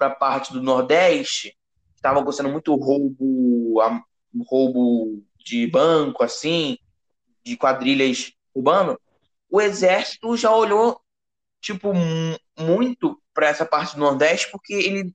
para 0.00 0.08
a 0.08 0.16
parte 0.16 0.50
do 0.54 0.62
Nordeste, 0.62 1.54
estava 1.94 2.20
acontecendo 2.20 2.48
muito 2.48 2.74
roubo, 2.74 3.78
roubo 4.48 5.22
de 5.44 5.66
banco, 5.66 6.24
assim, 6.24 6.78
de 7.44 7.54
quadrilhas 7.54 8.32
roubando, 8.54 8.98
o 9.50 9.60
exército 9.60 10.34
já 10.38 10.50
olhou, 10.54 10.98
tipo, 11.60 11.92
mu- 11.92 12.38
muito 12.58 13.20
para 13.34 13.48
essa 13.48 13.66
parte 13.66 13.94
do 13.94 14.00
Nordeste, 14.00 14.50
porque 14.50 14.72
ele, 14.72 15.14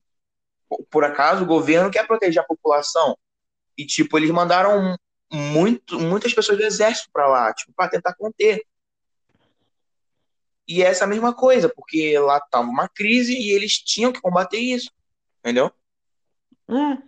por 0.90 1.02
acaso, 1.04 1.42
o 1.42 1.46
governo 1.46 1.90
quer 1.90 2.06
proteger 2.06 2.40
a 2.42 2.46
população. 2.46 3.18
E, 3.76 3.84
tipo, 3.84 4.16
eles 4.16 4.30
mandaram 4.30 4.96
muito, 5.32 5.98
muitas 5.98 6.32
pessoas 6.32 6.58
do 6.58 6.64
exército 6.64 7.10
para 7.12 7.26
lá, 7.26 7.52
tipo, 7.52 7.72
para 7.76 7.90
tentar 7.90 8.14
conter. 8.14 8.62
E 10.68 10.82
é 10.82 10.86
essa 10.86 11.06
mesma 11.06 11.32
coisa, 11.34 11.68
porque 11.68 12.18
lá 12.18 12.40
tava 12.40 12.68
uma 12.68 12.88
crise 12.88 13.32
e 13.32 13.50
eles 13.50 13.78
tinham 13.78 14.12
que 14.12 14.20
combater 14.20 14.58
isso, 14.58 14.90
entendeu? 15.40 15.70
É. 16.68 17.06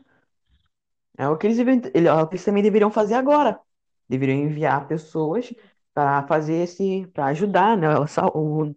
É 1.18 1.28
o 1.28 1.36
que 1.36 1.46
eles, 1.48 1.58
é 1.58 1.62
eles 1.94 2.44
também 2.44 2.62
deveriam 2.62 2.90
fazer 2.90 3.14
agora. 3.14 3.58
Deveriam 4.08 4.38
enviar 4.38 4.86
pessoas 4.86 5.52
para 5.92 6.24
fazer 6.28 6.62
esse, 6.62 7.08
para 7.12 7.26
ajudar, 7.26 7.76
né, 7.76 7.88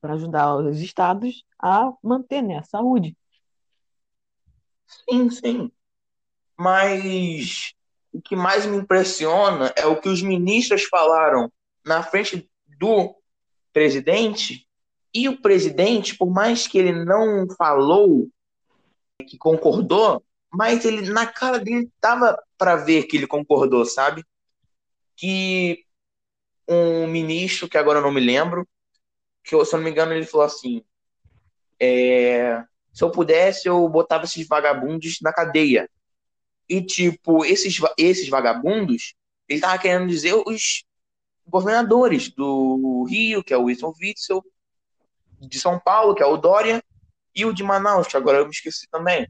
para 0.02 0.14
ajudar 0.14 0.56
os 0.56 0.80
estados 0.82 1.46
a 1.62 1.94
manter, 2.04 2.42
né, 2.42 2.58
a 2.58 2.64
saúde. 2.64 3.16
Sim, 4.88 5.30
sim. 5.30 5.72
Mas 6.58 7.74
o 8.12 8.22
que 8.22 8.36
mais 8.36 8.66
me 8.66 8.78
impressiona 8.78 9.72
é 9.78 9.86
o 9.86 10.02
que 10.02 10.10
os 10.10 10.22
ministros 10.22 10.84
falaram 10.86 11.52
na 11.86 12.02
frente 12.02 12.50
do 12.80 13.16
presidente. 13.72 14.68
E 15.14 15.28
o 15.28 15.42
presidente, 15.42 16.18
por 16.18 16.30
mais 16.30 16.68
que 16.68 16.78
ele 16.78 17.04
não 17.04 17.48
falou 17.58 18.30
que 19.28 19.38
concordou, 19.38 20.24
mas 20.52 20.86
ele 20.86 21.10
na 21.10 21.26
cara 21.26 21.60
dele 21.60 21.90
tava 22.00 22.42
para 22.58 22.76
ver 22.76 23.04
que 23.04 23.18
ele 23.18 23.28
concordou, 23.28 23.86
sabe? 23.86 24.24
Que 25.16 25.86
um 26.68 27.08
ministro, 27.08 27.70
que 27.70 27.78
agora 27.78 28.00
eu 28.00 28.04
não 28.04 28.12
me 28.12 28.22
lembro, 28.22 28.68
que 29.44 29.50
se 29.50 29.56
eu 29.76 29.78
não 29.78 29.84
me 29.84 29.92
engano 29.92 30.14
ele 30.14 30.26
falou 30.26 30.46
assim: 30.46 30.84
é, 31.80 32.64
se 32.94 33.04
eu 33.04 33.12
pudesse 33.12 33.68
eu 33.68 33.88
botava 33.90 34.26
esses 34.26 34.48
vagabundos 34.48 35.18
na 35.22 35.34
cadeia. 35.34 35.90
E 36.70 36.82
tipo, 36.82 37.44
esses, 37.44 37.76
esses 37.98 38.30
vagabundos, 38.30 39.14
ele 39.48 39.60
tava 39.60 39.78
querendo 39.78 40.08
dizer 40.08 40.34
os 40.34 40.86
governadores 41.46 42.30
do 42.30 43.06
Rio, 43.10 43.44
que 43.44 43.54
é 43.54 43.58
o 43.58 43.64
Wilson 43.64 43.94
Witzel, 44.02 44.44
de 45.52 45.60
São 45.60 45.78
Paulo, 45.78 46.16
que 46.16 46.24
é 46.24 46.26
o 46.26 46.38
Dória, 46.38 46.82
e 47.36 47.46
o 47.46 47.54
de 47.54 47.62
Manaus, 47.62 48.08
que 48.08 48.16
agora 48.16 48.38
eu 48.38 48.46
me 48.46 48.52
esqueci 48.52 48.90
também. 48.90 49.28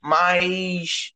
Mas 0.00 1.12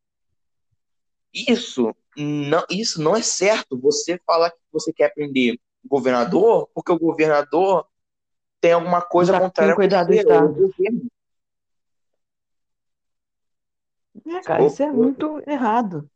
isso 1.33 1.95
não, 2.17 2.65
isso 2.71 3.01
não 3.01 3.15
é 3.15 3.23
certo. 3.23 3.79
Você 3.79 4.19
falar 4.27 4.51
que 4.51 4.59
você 4.73 4.93
quer 4.93 5.13
prender 5.15 5.59
o 5.85 5.89
governador, 5.89 6.69
porque 6.75 6.91
o 6.91 6.99
governador 6.99 7.87
tem 8.61 8.73
alguma 8.73 9.03
coisa 9.03 9.33
Tá 9.33 9.41
contrária 9.41 9.75
cuidado 9.75 10.09
você, 10.09 10.25
governo. 10.25 11.07
É, 14.27 14.41
cara, 14.43 14.67
isso 14.67 14.83
é 14.83 14.91
muito 14.91 15.43
errado. 15.47 16.09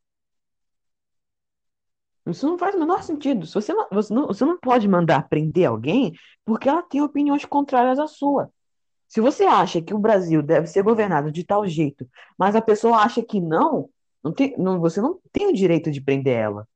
Isso 2.26 2.46
não 2.46 2.58
faz 2.58 2.74
o 2.74 2.78
menor 2.78 3.02
sentido. 3.02 3.46
Se 3.46 3.54
você 3.54 3.72
não, 3.72 3.86
você 3.90 4.12
não, 4.12 4.26
você 4.26 4.44
não 4.44 4.58
pode 4.58 4.88
mandar 4.88 5.28
prender 5.28 5.66
alguém 5.68 6.12
porque 6.44 6.68
ela 6.68 6.82
tem 6.82 7.00
opiniões 7.02 7.44
contrárias 7.44 7.98
à 7.98 8.06
sua. 8.06 8.50
Se 9.08 9.20
você 9.20 9.44
acha 9.44 9.82
que 9.82 9.94
o 9.94 9.98
Brasil 9.98 10.42
deve 10.42 10.66
ser 10.68 10.82
governado 10.82 11.32
de 11.32 11.44
tal 11.44 11.66
jeito, 11.68 12.08
mas 12.38 12.56
a 12.56 12.62
pessoa 12.62 12.98
acha 12.98 13.22
que 13.22 13.40
não, 13.40 13.90
não 14.24 14.32
tem, 14.32 14.56
não, 14.58 14.80
você 14.80 15.00
não 15.00 15.20
tem 15.32 15.48
o 15.48 15.54
direito 15.54 15.90
de 15.90 16.00
prender 16.02 16.36
ela. 16.36 16.68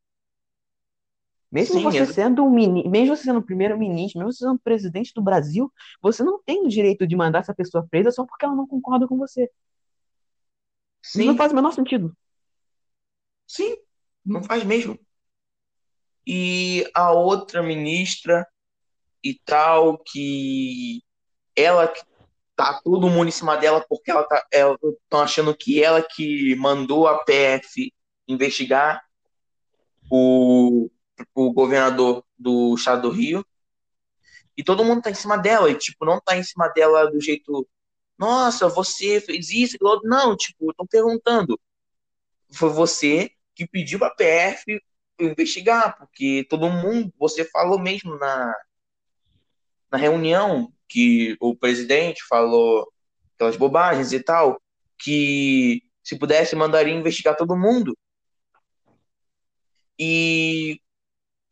Mesmo 1.50 1.80
Sim, 1.80 1.83
você 1.83 2.04
exa- 2.04 2.07
sendo 2.07 2.45
um 2.45 2.50
mini, 2.50 2.88
mesmo 2.88 3.16
você 3.16 3.25
sendo 3.25 3.42
primeiro-ministro, 3.42 4.19
mesmo 4.21 4.33
você 4.33 4.45
sendo 4.45 4.59
presidente 4.61 5.12
do 5.14 5.23
Brasil, 5.23 5.73
você 6.00 6.23
não 6.23 6.40
tem 6.42 6.64
o 6.64 6.69
direito 6.69 7.07
de 7.07 7.16
mandar 7.16 7.40
essa 7.40 7.54
pessoa 7.54 7.87
presa 7.90 8.11
só 8.12 8.25
porque 8.25 8.45
ela 8.45 8.54
não 8.54 8.66
concorda 8.69 9.07
com 9.09 9.16
você. 9.19 9.50
Isso 11.14 11.26
não 11.28 11.37
sim, 11.37 11.37
faz 11.37 11.52
o 11.52 11.54
menor 11.54 11.71
sentido. 11.73 12.12
sim, 13.47 13.76
não 14.25 14.42
faz 14.42 14.64
mesmo. 14.64 14.99
E 16.32 16.88
a 16.94 17.10
outra 17.10 17.60
ministra 17.60 18.46
e 19.20 19.34
tal, 19.44 19.99
que 19.99 21.02
ela 21.56 21.88
que 21.88 22.00
tá 22.54 22.80
todo 22.84 23.10
mundo 23.10 23.26
em 23.26 23.32
cima 23.32 23.56
dela 23.56 23.84
porque 23.88 24.12
ela 24.12 24.22
tá, 24.22 24.46
estão 24.52 25.20
achando 25.22 25.52
que 25.56 25.82
ela 25.82 26.00
que 26.00 26.54
mandou 26.54 27.08
a 27.08 27.25
PF 27.25 27.92
investigar 28.28 29.02
o, 30.08 30.88
o 31.34 31.52
governador 31.52 32.25
do 32.38 32.76
estado 32.76 33.02
do 33.02 33.10
Rio. 33.10 33.44
E 34.56 34.62
todo 34.62 34.84
mundo 34.84 35.02
tá 35.02 35.10
em 35.10 35.14
cima 35.14 35.37
dela, 35.37 35.68
e 35.68 35.75
tipo, 35.76 36.04
não 36.04 36.20
tá 36.20 36.37
em 36.37 36.44
cima 36.44 36.68
dela 36.68 37.10
do 37.10 37.20
jeito, 37.20 37.68
nossa, 38.16 38.68
você 38.68 39.20
fez 39.20 39.50
isso. 39.50 39.76
Não, 40.04 40.37
tipo, 40.37 40.70
estão 40.70 40.87
perguntando. 40.87 41.58
Foi 42.52 42.68
você 42.68 43.32
que 43.52 43.66
pediu 43.66 43.99
pra 43.99 44.10
PF 44.10 44.80
investigar, 45.24 45.96
porque 45.98 46.46
todo 46.48 46.70
mundo, 46.70 47.12
você 47.18 47.44
falou 47.44 47.78
mesmo 47.78 48.16
na, 48.18 48.54
na 49.90 49.98
reunião 49.98 50.72
que 50.88 51.36
o 51.40 51.54
presidente 51.54 52.22
falou 52.28 52.90
aquelas 53.34 53.56
bobagens 53.56 54.12
e 54.12 54.20
tal, 54.20 54.60
que 54.98 55.82
se 56.02 56.18
pudesse 56.18 56.56
mandaria 56.56 56.94
investigar 56.94 57.36
todo 57.36 57.56
mundo. 57.56 57.96
E 59.98 60.80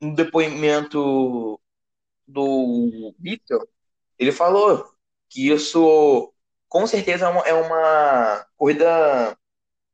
no 0.01 0.15
depoimento 0.15 1.61
do 2.27 3.15
Vitor, 3.19 3.67
ele 4.19 4.33
falou 4.33 4.93
que 5.29 5.49
isso 5.51 6.33
com 6.69 6.87
certeza 6.87 7.27
é 7.27 7.29
uma, 7.29 7.47
é 7.49 8.47
corrida, 8.57 9.39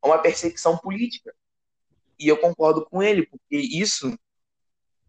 é 0.03 0.07
uma 0.07 0.17
perseguição 0.21 0.77
política. 0.77 1.33
E 2.19 2.27
eu 2.27 2.37
concordo 2.37 2.85
com 2.85 3.01
ele, 3.03 3.25
porque 3.27 3.57
isso 3.57 4.17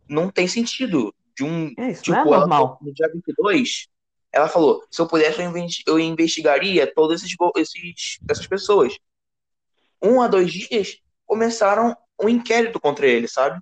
não 0.08 0.30
tem 0.30 0.46
sentido. 0.48 1.14
De 1.36 1.44
um, 1.44 1.72
É, 1.76 1.90
isso 1.90 2.02
tipo, 2.02 2.16
não 2.16 2.20
é 2.22 2.24
ela 2.24 2.38
normal. 2.38 2.78
no 2.80 2.92
dia 2.94 3.08
22, 3.12 3.88
ela 4.32 4.48
falou: 4.48 4.82
se 4.90 5.00
eu 5.00 5.06
pudesse, 5.06 5.40
eu, 5.42 5.48
investi- 5.50 5.84
eu 5.86 5.98
investigaria 5.98 6.92
todas 6.92 7.22
esses, 7.22 7.36
esses, 7.56 8.18
essas 8.28 8.46
pessoas. 8.46 8.96
Um 10.02 10.20
a 10.22 10.28
dois 10.28 10.50
dias 10.52 10.98
começaram 11.26 11.94
um 12.22 12.28
inquérito 12.28 12.80
contra 12.80 13.06
ele, 13.06 13.28
sabe? 13.28 13.60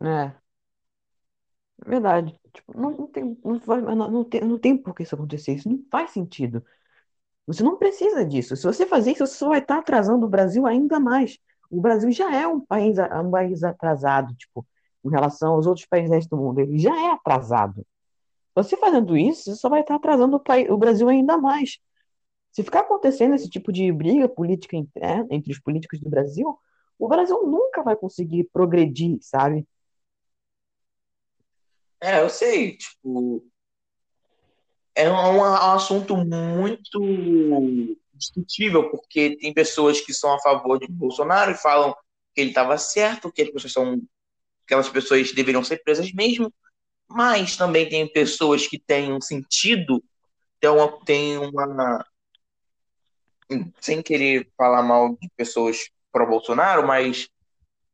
É, 0.00 0.06
é 1.86 1.88
verdade. 1.88 2.38
Tipo, 2.52 2.78
não, 2.78 2.90
não 2.90 3.06
tem, 3.06 3.38
não, 3.44 3.60
faz- 3.60 3.82
não, 3.84 4.10
não 4.10 4.24
tem, 4.24 4.40
não 4.42 4.58
tem 4.58 4.76
por 4.76 4.94
que 4.94 5.02
isso 5.02 5.14
acontecer. 5.14 5.54
Isso 5.54 5.68
não 5.68 5.84
faz 5.90 6.10
sentido. 6.12 6.64
Você 7.46 7.62
não 7.62 7.76
precisa 7.76 8.24
disso. 8.24 8.56
Se 8.56 8.64
você 8.64 8.86
fazer 8.86 9.12
isso, 9.12 9.26
você 9.26 9.34
só 9.34 9.48
vai 9.48 9.60
estar 9.60 9.78
atrasando 9.78 10.26
o 10.26 10.28
Brasil 10.28 10.66
ainda 10.66 10.98
mais. 10.98 11.38
O 11.70 11.80
Brasil 11.80 12.10
já 12.10 12.34
é 12.34 12.46
um 12.46 12.60
país, 12.60 12.96
um 12.98 13.30
país 13.30 13.62
atrasado, 13.62 14.34
tipo, 14.34 14.66
em 15.04 15.10
relação 15.10 15.54
aos 15.54 15.66
outros 15.66 15.86
países 15.86 16.26
do 16.26 16.36
mundo. 16.36 16.60
Ele 16.60 16.78
já 16.78 16.94
é 17.00 17.12
atrasado. 17.12 17.86
Você 18.54 18.76
fazendo 18.76 19.16
isso, 19.16 19.44
você 19.44 19.54
só 19.54 19.68
vai 19.68 19.80
estar 19.80 19.96
atrasando 19.96 20.36
o, 20.36 20.40
país, 20.40 20.68
o 20.70 20.76
Brasil 20.76 21.08
ainda 21.08 21.36
mais. 21.36 21.78
Se 22.50 22.62
ficar 22.62 22.80
acontecendo 22.80 23.34
esse 23.34 23.50
tipo 23.50 23.70
de 23.70 23.92
briga 23.92 24.28
política 24.28 24.76
entre 25.30 25.52
os 25.52 25.60
políticos 25.60 26.00
do 26.00 26.08
Brasil, 26.08 26.58
o 26.98 27.06
Brasil 27.06 27.46
nunca 27.46 27.82
vai 27.82 27.94
conseguir 27.94 28.44
progredir, 28.44 29.18
sabe? 29.20 29.66
É, 32.00 32.20
eu 32.20 32.30
sei, 32.30 32.76
tipo, 32.76 33.44
é 34.96 35.10
um, 35.10 35.36
um 35.36 35.44
assunto 35.44 36.16
muito 36.16 36.98
discutível, 38.14 38.90
porque 38.90 39.36
tem 39.36 39.52
pessoas 39.52 40.00
que 40.00 40.12
são 40.14 40.34
a 40.34 40.40
favor 40.40 40.80
de 40.80 40.88
Bolsonaro 40.88 41.50
e 41.50 41.54
falam 41.54 41.94
que 42.34 42.40
ele 42.40 42.48
estava 42.50 42.78
certo, 42.78 43.30
que 43.30 43.42
as 43.42 43.50
pessoas 43.50 43.72
são 43.72 44.02
aquelas 44.64 44.88
pessoas 44.88 45.32
deveriam 45.32 45.62
ser 45.62 45.82
presas 45.84 46.12
mesmo, 46.12 46.52
mas 47.06 47.56
também 47.56 47.88
tem 47.88 48.10
pessoas 48.10 48.66
que 48.66 48.78
têm 48.78 49.12
um 49.12 49.20
sentido, 49.20 50.02
uma, 50.64 51.04
tem 51.04 51.38
uma 51.38 52.04
sem 53.80 54.02
querer 54.02 54.50
falar 54.56 54.82
mal 54.82 55.16
de 55.20 55.30
pessoas 55.36 55.88
pro 56.10 56.26
Bolsonaro, 56.26 56.84
mas 56.84 57.28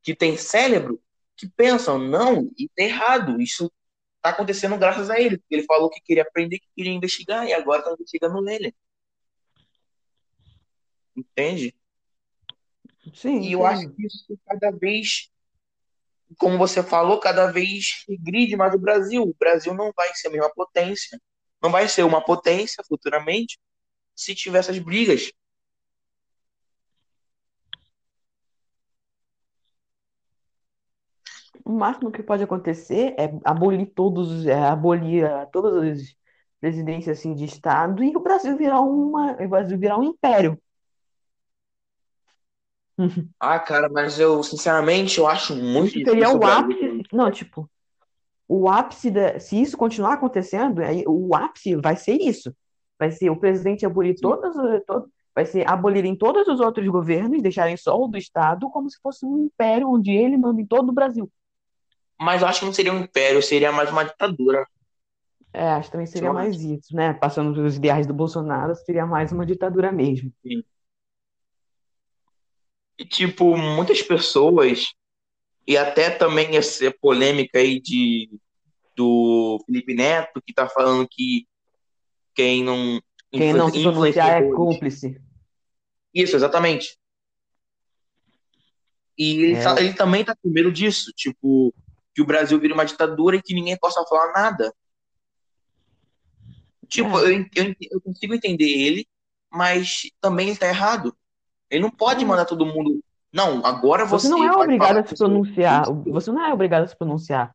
que 0.02 0.14
tem 0.14 0.36
cérebro, 0.38 0.98
que 1.36 1.48
pensam, 1.48 1.98
não, 1.98 2.50
isso 2.56 2.72
é 2.78 2.84
errado, 2.84 3.40
isso 3.40 3.70
tá 4.22 4.30
acontecendo 4.30 4.78
graças 4.78 5.10
a 5.10 5.20
ele, 5.20 5.42
ele 5.50 5.64
falou 5.64 5.90
que 5.90 6.00
queria 6.00 6.22
aprender, 6.22 6.58
que 6.58 6.68
queria 6.76 6.92
investigar, 6.92 7.46
e 7.46 7.52
agora 7.52 7.82
tá 7.82 7.92
investigando 7.92 8.48
ele. 8.48 8.74
Entende? 11.14 11.74
Sim, 13.12 13.40
e 13.40 13.52
eu 13.52 13.66
acho 13.66 13.90
que 13.90 14.06
isso 14.06 14.38
cada 14.46 14.70
vez, 14.70 15.28
como 16.38 16.56
você 16.56 16.82
falou, 16.82 17.18
cada 17.18 17.50
vez 17.50 18.04
regride 18.08 18.56
mais 18.56 18.72
o 18.74 18.78
Brasil. 18.78 19.22
O 19.22 19.34
Brasil 19.38 19.74
não 19.74 19.92
vai 19.94 20.14
ser 20.14 20.28
a 20.28 20.30
mesma 20.30 20.50
potência, 20.54 21.20
não 21.60 21.70
vai 21.70 21.88
ser 21.88 22.04
uma 22.04 22.24
potência 22.24 22.82
futuramente 22.86 23.58
se 24.14 24.34
tiver 24.34 24.58
essas 24.58 24.78
brigas. 24.78 25.32
O 31.64 31.72
máximo 31.72 32.10
que 32.10 32.22
pode 32.22 32.42
acontecer 32.42 33.14
é 33.18 33.32
abolir 33.44 33.86
todos, 33.94 34.46
é 34.46 34.68
abolir 34.68 35.28
todas 35.52 35.74
as 35.74 36.16
presidências 36.60 37.18
assim, 37.18 37.34
de 37.34 37.44
Estado 37.44 38.02
e 38.04 38.16
o 38.16 38.20
Brasil 38.20 38.56
virar 38.56 38.80
uma, 38.80 39.32
o 39.32 39.48
Brasil 39.48 39.78
virar 39.78 39.98
um 39.98 40.04
império. 40.04 40.58
Ah, 43.40 43.58
cara, 43.58 43.88
mas 43.88 44.20
eu, 44.20 44.42
sinceramente, 44.42 45.18
eu 45.18 45.26
acho 45.26 45.56
muito 45.56 45.98
Isso 45.98 46.04
seria 46.04 46.30
o 46.30 46.44
ápice. 46.44 47.02
Não, 47.12 47.30
tipo, 47.30 47.68
o 48.46 48.68
ápice 48.68 49.10
da. 49.10 49.40
Se 49.40 49.60
isso 49.60 49.76
continuar 49.76 50.14
acontecendo, 50.14 50.80
aí 50.80 51.02
o 51.06 51.34
ápice 51.34 51.74
vai 51.76 51.96
ser 51.96 52.20
isso. 52.20 52.54
Vai 52.98 53.10
ser 53.10 53.30
o 53.30 53.36
presidente 53.36 53.84
abolir 53.84 54.14
todas, 54.20 54.54
todo, 54.86 55.10
vai 55.34 55.46
ser 55.46 55.68
abolir 55.68 56.04
em 56.04 56.14
todos 56.14 56.46
os 56.46 56.60
outros 56.60 56.86
governos 56.86 57.38
e 57.38 57.42
deixarem 57.42 57.76
só 57.76 57.98
o 57.98 58.06
do 58.06 58.18
Estado 58.18 58.70
como 58.70 58.88
se 58.90 59.00
fosse 59.02 59.24
um 59.26 59.46
império 59.46 59.88
onde 59.88 60.12
ele 60.12 60.36
manda 60.36 60.60
em 60.60 60.66
todo 60.66 60.90
o 60.90 60.94
Brasil. 60.94 61.30
Mas 62.22 62.40
eu 62.40 62.46
acho 62.46 62.60
que 62.60 62.66
não 62.66 62.72
seria 62.72 62.92
um 62.92 63.00
império, 63.00 63.42
seria 63.42 63.72
mais 63.72 63.90
uma 63.90 64.04
ditadura. 64.04 64.64
É, 65.52 65.68
acho 65.70 65.88
que 65.88 65.92
também 65.92 66.06
seria 66.06 66.28
Eu 66.28 66.32
mais 66.32 66.60
isso, 66.62 66.94
né? 66.94 67.12
Passando 67.14 67.60
os 67.64 67.76
ideais 67.76 68.06
do 68.06 68.14
Bolsonaro, 68.14 68.74
seria 68.76 69.04
mais 69.04 69.32
uma 69.32 69.44
ditadura 69.44 69.90
mesmo. 69.90 70.32
Sim. 70.40 70.62
E, 72.96 73.04
tipo, 73.04 73.56
muitas 73.56 74.00
pessoas, 74.02 74.92
e 75.66 75.76
até 75.76 76.10
também 76.10 76.56
essa 76.56 76.94
polêmica 77.00 77.58
aí 77.58 77.80
de, 77.80 78.30
do 78.94 79.60
Felipe 79.66 79.92
Neto, 79.92 80.40
que 80.40 80.54
tá 80.54 80.68
falando 80.68 81.08
que 81.10 81.46
quem 82.34 82.62
não. 82.62 83.02
Quem 83.32 83.52
não 83.52 83.68
se 83.68 83.82
pronunciar 83.82 84.42
é 84.42 84.52
cúmplice. 84.52 85.20
Isso, 86.14 86.36
exatamente. 86.36 86.96
E 89.18 89.32
ele, 89.42 89.54
É. 89.54 89.62
tá- 89.62 89.80
ele 89.80 89.94
também 89.94 90.24
tá 90.24 90.36
com 90.36 90.48
medo 90.50 90.70
disso, 90.70 91.10
tipo, 91.16 91.74
que 92.14 92.22
o 92.22 92.26
Brasil 92.26 92.58
vire 92.58 92.72
uma 92.72 92.84
ditadura 92.84 93.36
e 93.36 93.42
que 93.42 93.54
ninguém 93.54 93.76
possa 93.76 94.04
falar 94.04 94.32
nada. 94.32 94.74
Tipo, 96.88 97.18
É. 97.20 97.32
eu, 97.32 97.46
eu, 97.54 97.74
eu 97.90 98.00
consigo 98.00 98.34
entender 98.34 98.68
ele, 98.68 99.06
mas 99.50 100.02
também 100.20 100.48
ele 100.48 100.58
tá 100.58 100.66
errado. 100.66 101.16
Ele 101.70 101.82
não 101.82 101.90
pode 101.90 102.22
É. 102.24 102.26
mandar 102.26 102.44
todo 102.44 102.66
mundo. 102.66 103.02
Não, 103.32 103.64
agora 103.64 104.04
você. 104.04 104.28
Você 104.28 104.34
não 104.34 104.44
é 104.44 104.52
obrigado 104.54 104.98
a 104.98 105.06
se 105.06 105.16
pronunciar. 105.16 105.86
Você 106.06 106.30
não 106.30 106.44
é 106.44 106.52
obrigado 106.52 106.84
a 106.84 106.86
se 106.86 106.96
pronunciar. 106.96 107.54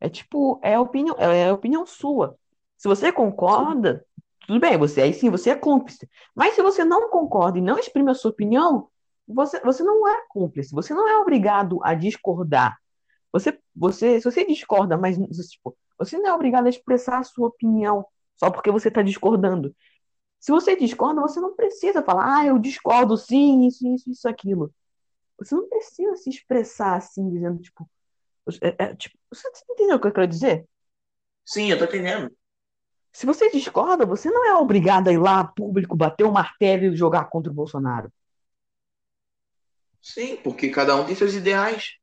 É 0.00 0.08
tipo, 0.08 0.58
é 0.62 0.74
a 0.74 0.80
opinião, 0.80 1.14
é 1.16 1.48
a 1.48 1.54
opinião 1.54 1.86
sua. 1.86 2.36
Se 2.76 2.88
você 2.88 3.12
concorda, 3.12 4.04
tudo 4.48 4.58
bem, 4.58 4.76
você 4.76 5.02
aí 5.02 5.14
sim, 5.14 5.30
você 5.30 5.50
é 5.50 5.54
cúmplice. 5.54 6.10
Mas 6.34 6.56
se 6.56 6.62
você 6.62 6.84
não 6.84 7.08
concorda 7.08 7.58
e 7.58 7.62
não 7.62 7.78
exprime 7.78 8.10
a 8.10 8.14
sua 8.14 8.32
opinião, 8.32 8.88
você, 9.28 9.60
você 9.60 9.84
não 9.84 10.08
é 10.08 10.22
cúmplice. 10.28 10.74
Você 10.74 10.92
não 10.92 11.08
é 11.08 11.16
obrigado 11.18 11.78
a 11.84 11.94
discordar. 11.94 12.76
Você, 13.32 13.58
você, 13.74 14.20
se 14.20 14.24
você 14.30 14.44
discorda, 14.46 14.96
mas 14.98 15.16
tipo, 15.50 15.76
você 15.98 16.18
não 16.18 16.30
é 16.30 16.34
obrigado 16.34 16.66
a 16.66 16.70
expressar 16.70 17.18
a 17.18 17.24
sua 17.24 17.48
opinião 17.48 18.06
só 18.36 18.50
porque 18.50 18.70
você 18.70 18.88
está 18.88 19.02
discordando. 19.02 19.74
Se 20.40 20.52
você 20.52 20.76
discorda, 20.76 21.20
você 21.22 21.40
não 21.40 21.54
precisa 21.56 22.02
falar, 22.02 22.38
ah, 22.40 22.46
eu 22.46 22.58
discordo 22.58 23.16
sim, 23.16 23.66
isso, 23.66 23.86
isso, 23.88 24.10
isso, 24.10 24.28
aquilo. 24.28 24.74
Você 25.38 25.54
não 25.54 25.68
precisa 25.68 26.16
se 26.16 26.30
expressar 26.30 26.96
assim, 26.96 27.30
dizendo, 27.30 27.60
tipo, 27.62 27.88
é- 28.62 28.76
é, 28.86 28.96
tipo, 28.96 29.16
você 29.30 29.48
entendeu 29.70 29.96
o 29.96 30.00
que 30.00 30.08
eu 30.08 30.12
quero 30.12 30.28
dizer? 30.28 30.66
Sim, 31.44 31.70
eu 31.70 31.78
tô 31.78 31.84
entendendo. 31.84 32.30
Se 33.12 33.24
você 33.26 33.50
discorda, 33.50 34.04
você 34.04 34.30
não 34.30 34.44
é 34.46 34.54
obrigado 34.54 35.08
a 35.08 35.12
ir 35.12 35.18
lá, 35.18 35.44
público, 35.44 35.96
bater 35.96 36.24
o 36.24 36.32
martelo 36.32 36.84
e 36.84 36.96
jogar 36.96 37.24
contra 37.30 37.50
o 37.50 37.54
Bolsonaro. 37.54 38.12
Sim, 40.02 40.36
porque 40.36 40.68
cada 40.70 40.94
um 40.96 41.04
tem 41.06 41.14
seus 41.14 41.32
ideais. 41.34 41.94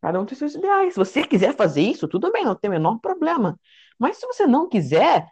Cada 0.00 0.20
um 0.20 0.24
tem 0.26 0.36
seus 0.36 0.54
ideais. 0.54 0.94
Se 0.94 0.98
você 0.98 1.26
quiser 1.26 1.54
fazer 1.56 1.82
isso, 1.82 2.08
tudo 2.08 2.30
bem, 2.32 2.44
não 2.44 2.54
tem 2.54 2.70
o 2.70 2.72
menor 2.72 2.98
problema. 3.00 3.58
Mas 3.98 4.16
se 4.16 4.26
você 4.26 4.46
não 4.46 4.68
quiser, 4.68 5.26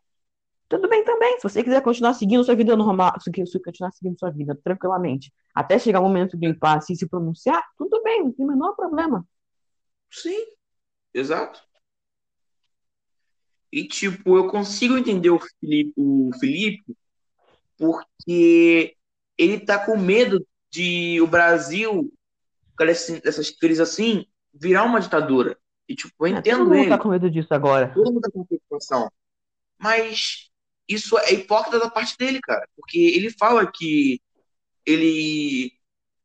tudo 0.68 0.88
bem 0.88 1.04
também. 1.04 1.36
Se 1.38 1.42
você 1.44 1.62
quiser 1.64 1.82
continuar 1.82 2.14
seguindo 2.14 2.44
sua 2.44 2.54
vida 2.54 2.76
normal, 2.76 3.14
se 3.20 3.30
você 3.30 3.58
continuar 3.60 3.92
seguindo 3.92 4.18
sua 4.18 4.30
vida 4.30 4.58
tranquilamente, 4.62 5.32
até 5.54 5.78
chegar 5.78 6.00
o 6.00 6.04
momento 6.04 6.36
do 6.36 6.46
impasse 6.46 6.92
e 6.92 6.96
se 6.96 7.08
pronunciar, 7.08 7.62
tudo 7.78 8.02
bem, 8.02 8.24
não 8.24 8.32
tem 8.32 8.44
o 8.44 8.48
menor 8.48 8.74
problema. 8.74 9.26
Sim, 10.10 10.44
exato. 11.14 11.60
E, 13.72 13.86
tipo, 13.86 14.36
eu 14.36 14.48
consigo 14.48 14.96
entender 14.96 15.30
o 15.30 15.38
Felipe, 15.60 15.92
o 15.96 16.30
Felipe 16.38 16.96
porque 17.78 18.96
ele 19.38 19.60
tá 19.60 19.84
com 19.84 19.96
medo 19.96 20.44
de 20.70 21.20
o 21.20 21.26
Brasil, 21.26 22.12
com 22.76 22.84
esse- 22.84 23.22
essas 23.24 23.50
crises 23.50 23.80
assim, 23.80 24.26
virar 24.54 24.84
uma 24.84 25.00
ditadura. 25.00 25.58
E, 25.88 25.94
tipo, 25.94 26.12
eu 26.20 26.26
É, 26.26 26.30
todo 26.34 26.38
entendo 26.40 26.64
mundo 26.64 26.74
ele. 26.76 26.88
tá 26.90 26.98
com 26.98 27.08
medo 27.08 27.30
disso 27.30 27.52
agora. 27.54 27.92
Todo 27.94 28.06
mundo 28.12 28.20
tá 28.20 28.30
com 28.30 28.44
preocupação. 28.44 29.10
Mas 29.78 30.50
isso 30.88 31.18
é 31.18 31.32
hipócrita 31.34 31.78
da 31.78 31.90
parte 31.90 32.16
dele, 32.18 32.40
cara. 32.40 32.66
Porque 32.76 32.98
ele 32.98 33.30
fala 33.30 33.70
que 33.70 34.20
ele 34.86 35.72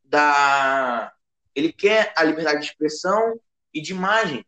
dá. 0.03 1.11
Ele 1.55 1.71
quer 1.71 2.13
a 2.17 2.23
liberdade 2.23 2.59
de 2.61 2.65
expressão 2.67 3.39
e 3.73 3.81
de 3.81 3.93
imagem. 3.93 4.45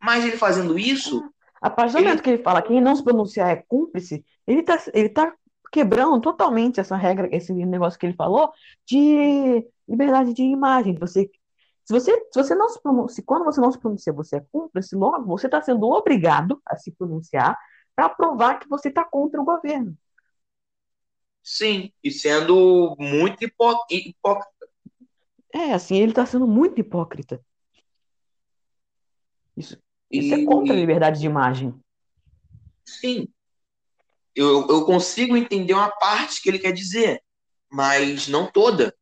Mas 0.00 0.24
ele 0.24 0.36
fazendo 0.36 0.78
isso, 0.78 1.22
A 1.60 1.68
partir 1.70 1.92
do 1.94 1.98
Ele- 1.98 2.06
momento 2.08 2.22
que 2.22 2.30
ele 2.30 2.42
fala 2.42 2.62
que 2.62 2.68
quem 2.68 2.80
não 2.80 2.94
se 2.94 3.02
pronunciar 3.02 3.50
é 3.50 3.56
cúmplice, 3.68 4.24
ele 4.46 4.62
tá, 4.62 4.80
ele 4.94 5.08
tá 5.08 5.34
quebrando 5.72 6.20
totalmente 6.20 6.78
essa 6.78 6.96
regra, 6.96 7.28
esse 7.34 7.52
negócio 7.52 7.98
que 7.98 8.06
ele 8.06 8.14
falou 8.14 8.52
de 8.86 9.66
liberdade 9.88 10.32
de 10.34 10.42
imagem. 10.42 10.94
Você, 10.94 11.28
se 11.88 11.94
você, 11.94 12.14
se 12.30 12.42
você 12.42 12.54
não 12.54 12.68
se 12.68 12.82
pronuncia, 12.82 13.24
quando 13.24 13.46
você 13.46 13.62
não 13.62 13.72
se 13.72 13.78
pronuncia, 13.78 14.12
você 14.12 14.36
é 14.36 14.44
cúmplice, 14.52 14.94
logo 14.94 15.24
você 15.24 15.46
está 15.46 15.62
sendo 15.62 15.86
obrigado 15.86 16.60
a 16.66 16.76
se 16.76 16.92
pronunciar 16.92 17.58
para 17.96 18.10
provar 18.10 18.58
que 18.58 18.68
você 18.68 18.90
está 18.90 19.02
contra 19.02 19.40
o 19.40 19.44
governo. 19.44 19.96
sim, 21.42 21.90
e 22.04 22.10
sendo 22.10 22.94
muito 22.98 23.42
hipó- 23.42 23.86
hipócrita. 23.90 24.68
É, 25.54 25.72
assim, 25.72 25.96
ele 25.96 26.12
está 26.12 26.26
sendo 26.26 26.46
muito 26.46 26.78
hipócrita. 26.78 27.40
Isso, 29.56 29.78
isso 30.10 30.34
é 30.34 30.44
contra 30.44 30.74
a 30.74 30.76
liberdade 30.76 31.18
de 31.18 31.24
imagem. 31.24 31.74
Sim. 32.84 33.26
Eu, 34.34 34.68
eu 34.68 34.84
consigo 34.84 35.38
entender 35.38 35.72
uma 35.72 35.90
parte 35.90 36.42
que 36.42 36.50
ele 36.50 36.58
quer 36.58 36.72
dizer, 36.72 37.22
mas 37.72 38.28
não 38.28 38.46
toda. 38.46 38.94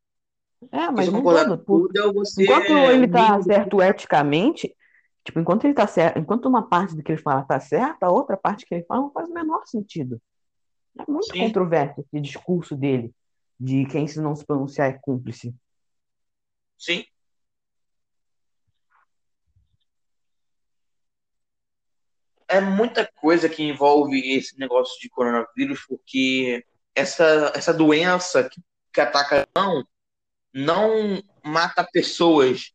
É, 0.71 0.89
mas 0.91 1.11
não 1.11 1.21
todo. 1.23 1.57
Por, 1.57 1.91
você 2.13 2.43
Enquanto 2.43 2.71
ele 2.91 3.07
tá 3.07 3.37
um- 3.37 3.43
certo 3.43 3.81
eticamente, 3.81 4.75
tipo, 5.23 5.39
enquanto 5.39 5.65
ele 5.65 5.73
tá 5.73 5.87
certo, 5.87 6.19
enquanto 6.19 6.45
uma 6.47 6.67
parte 6.67 6.95
do 6.95 7.03
que 7.03 7.11
ele 7.11 7.21
fala 7.21 7.43
tá 7.43 7.59
certa, 7.59 8.05
a 8.05 8.11
outra 8.11 8.35
parte 8.37 8.65
que 8.65 8.75
ele 8.75 8.85
fala 8.85 9.01
não 9.01 9.11
faz 9.11 9.29
o 9.29 9.33
menor 9.33 9.65
sentido. 9.65 10.21
É 10.97 11.09
muito 11.09 11.31
Sim. 11.31 11.39
controverso 11.39 12.01
esse 12.01 12.19
discurso 12.21 12.75
dele, 12.75 13.13
de 13.59 13.85
quem 13.85 14.07
se 14.07 14.19
não 14.19 14.35
se 14.35 14.45
pronunciar 14.45 14.89
é 14.89 14.99
cúmplice. 15.01 15.53
Sim. 16.77 17.03
É 22.47 22.61
muita 22.61 23.09
coisa 23.19 23.49
que 23.49 23.61
envolve 23.61 24.19
esse 24.35 24.57
negócio 24.57 24.99
de 25.01 25.09
coronavírus, 25.09 25.85
porque 25.85 26.65
essa, 26.95 27.51
essa 27.53 27.73
doença 27.73 28.47
que, 28.49 28.61
que 28.93 29.01
ataca 29.01 29.47
não, 29.55 29.83
não 30.57 31.21
mata 31.43 31.87
pessoas, 31.91 32.73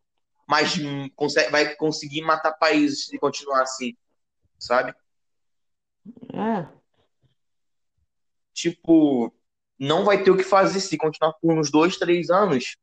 mas 0.48 0.74
consegue, 1.14 1.50
vai 1.50 1.74
conseguir 1.76 2.22
matar 2.22 2.52
países 2.52 3.06
se 3.06 3.18
continuar 3.18 3.62
assim, 3.62 3.96
sabe? 4.58 4.94
É, 6.34 6.66
Tipo, 8.52 9.34
não 9.78 10.04
vai 10.04 10.22
ter 10.22 10.30
o 10.30 10.36
que 10.36 10.44
fazer 10.44 10.80
se 10.80 10.96
continuar 10.96 11.32
por 11.34 11.52
uns 11.52 11.70
dois, 11.70 11.96
três 11.96 12.30
anos. 12.30 12.76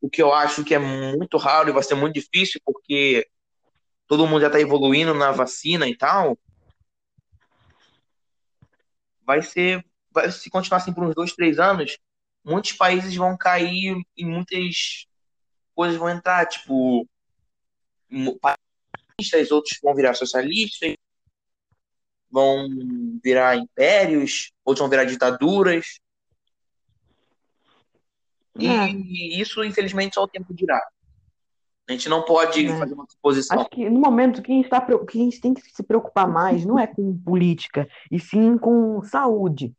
O 0.00 0.08
que 0.08 0.22
eu 0.22 0.32
acho 0.32 0.64
que 0.64 0.74
é 0.74 0.78
muito 0.78 1.36
raro 1.36 1.68
e 1.68 1.72
vai 1.72 1.82
ser 1.82 1.94
muito 1.94 2.14
difícil, 2.14 2.60
porque 2.64 3.28
todo 4.06 4.26
mundo 4.26 4.40
já 4.40 4.46
está 4.46 4.60
evoluindo 4.60 5.12
na 5.12 5.32
vacina 5.32 5.88
e 5.88 5.96
tal. 5.96 6.38
Vai 9.26 9.42
ser. 9.42 9.84
Vai, 10.10 10.30
se 10.30 10.48
continuar 10.48 10.78
assim 10.78 10.92
por 10.92 11.04
uns 11.04 11.14
dois, 11.14 11.34
três 11.34 11.58
anos, 11.58 11.98
muitos 12.48 12.72
países 12.72 13.14
vão 13.14 13.36
cair 13.36 14.00
e 14.16 14.24
muitas 14.24 15.06
coisas 15.74 15.96
vão 15.98 16.08
entrar, 16.08 16.46
tipo. 16.46 17.06
Países, 18.40 19.50
outros 19.50 19.78
vão 19.82 19.94
virar 19.94 20.14
socialistas, 20.14 20.94
vão 22.30 22.66
virar 23.22 23.56
impérios, 23.56 24.50
outros 24.64 24.80
vão 24.80 24.88
virar 24.88 25.04
ditaduras. 25.04 26.00
É. 28.58 28.90
E 28.90 29.40
isso, 29.40 29.62
infelizmente, 29.62 30.14
só 30.14 30.22
o 30.22 30.28
tempo 30.28 30.54
dirá. 30.54 30.80
A 31.88 31.92
gente 31.92 32.08
não 32.08 32.24
pode 32.24 32.66
É. 32.66 32.78
fazer 32.78 32.94
uma 32.94 33.06
suposição. 33.08 33.60
Acho 33.60 33.70
que 33.70 33.88
no 33.88 34.00
momento 34.00 34.42
que 34.42 34.52
a 34.52 34.54
gente 34.54 34.68
tá, 34.68 34.80
pre- 34.80 35.04
que 35.06 35.18
a 35.20 35.24
gente 35.24 35.40
tem 35.40 35.54
que 35.54 35.62
se 35.62 35.82
preocupar 35.82 36.28
mais 36.28 36.64
não 36.64 36.78
é 36.78 36.86
com 36.86 37.16
política, 37.18 37.88
e 38.10 38.18
sim 38.18 38.58
com 38.58 39.02
saúde. 39.02 39.74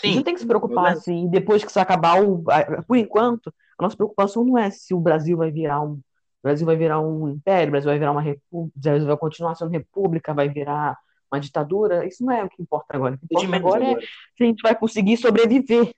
Sim, 0.00 0.16
não 0.16 0.22
tem 0.22 0.32
que 0.32 0.40
se 0.40 0.46
preocupar 0.46 0.92
assim, 0.92 1.28
depois 1.28 1.62
que 1.62 1.68
isso 1.68 1.78
acabar 1.78 2.22
o, 2.22 2.42
por 2.86 2.96
enquanto, 2.96 3.52
a 3.78 3.82
nossa 3.82 3.94
preocupação 3.94 4.42
não 4.42 4.56
é 4.56 4.70
se 4.70 4.94
o 4.94 5.00
Brasil 5.00 5.36
vai 5.36 5.50
virar 5.50 5.82
um, 5.82 5.92
o 5.92 6.02
Brasil 6.42 6.64
vai 6.64 6.76
virar 6.76 6.98
um 6.98 7.28
império, 7.28 7.68
o 7.68 7.72
Brasil 7.72 7.90
vai 7.90 7.98
virar 7.98 8.12
uma 8.12 8.22
república, 8.22 8.72
Brasil 8.74 9.06
vai 9.06 9.16
continuar 9.18 9.54
sendo 9.54 9.70
república, 9.70 10.32
vai 10.32 10.48
virar 10.48 10.96
uma 11.30 11.38
ditadura. 11.38 12.06
Isso 12.06 12.24
não 12.24 12.32
é 12.32 12.42
o 12.42 12.48
que 12.48 12.62
importa 12.62 12.96
agora. 12.96 13.14
O 13.16 13.18
que 13.18 13.24
importa 13.26 13.48
menos 13.48 13.66
agora 13.66 13.84
é 13.84 13.90
agora. 13.90 14.06
se 14.36 14.42
a 14.42 14.46
gente 14.46 14.62
vai 14.62 14.74
conseguir 14.74 15.16
sobreviver 15.18 15.94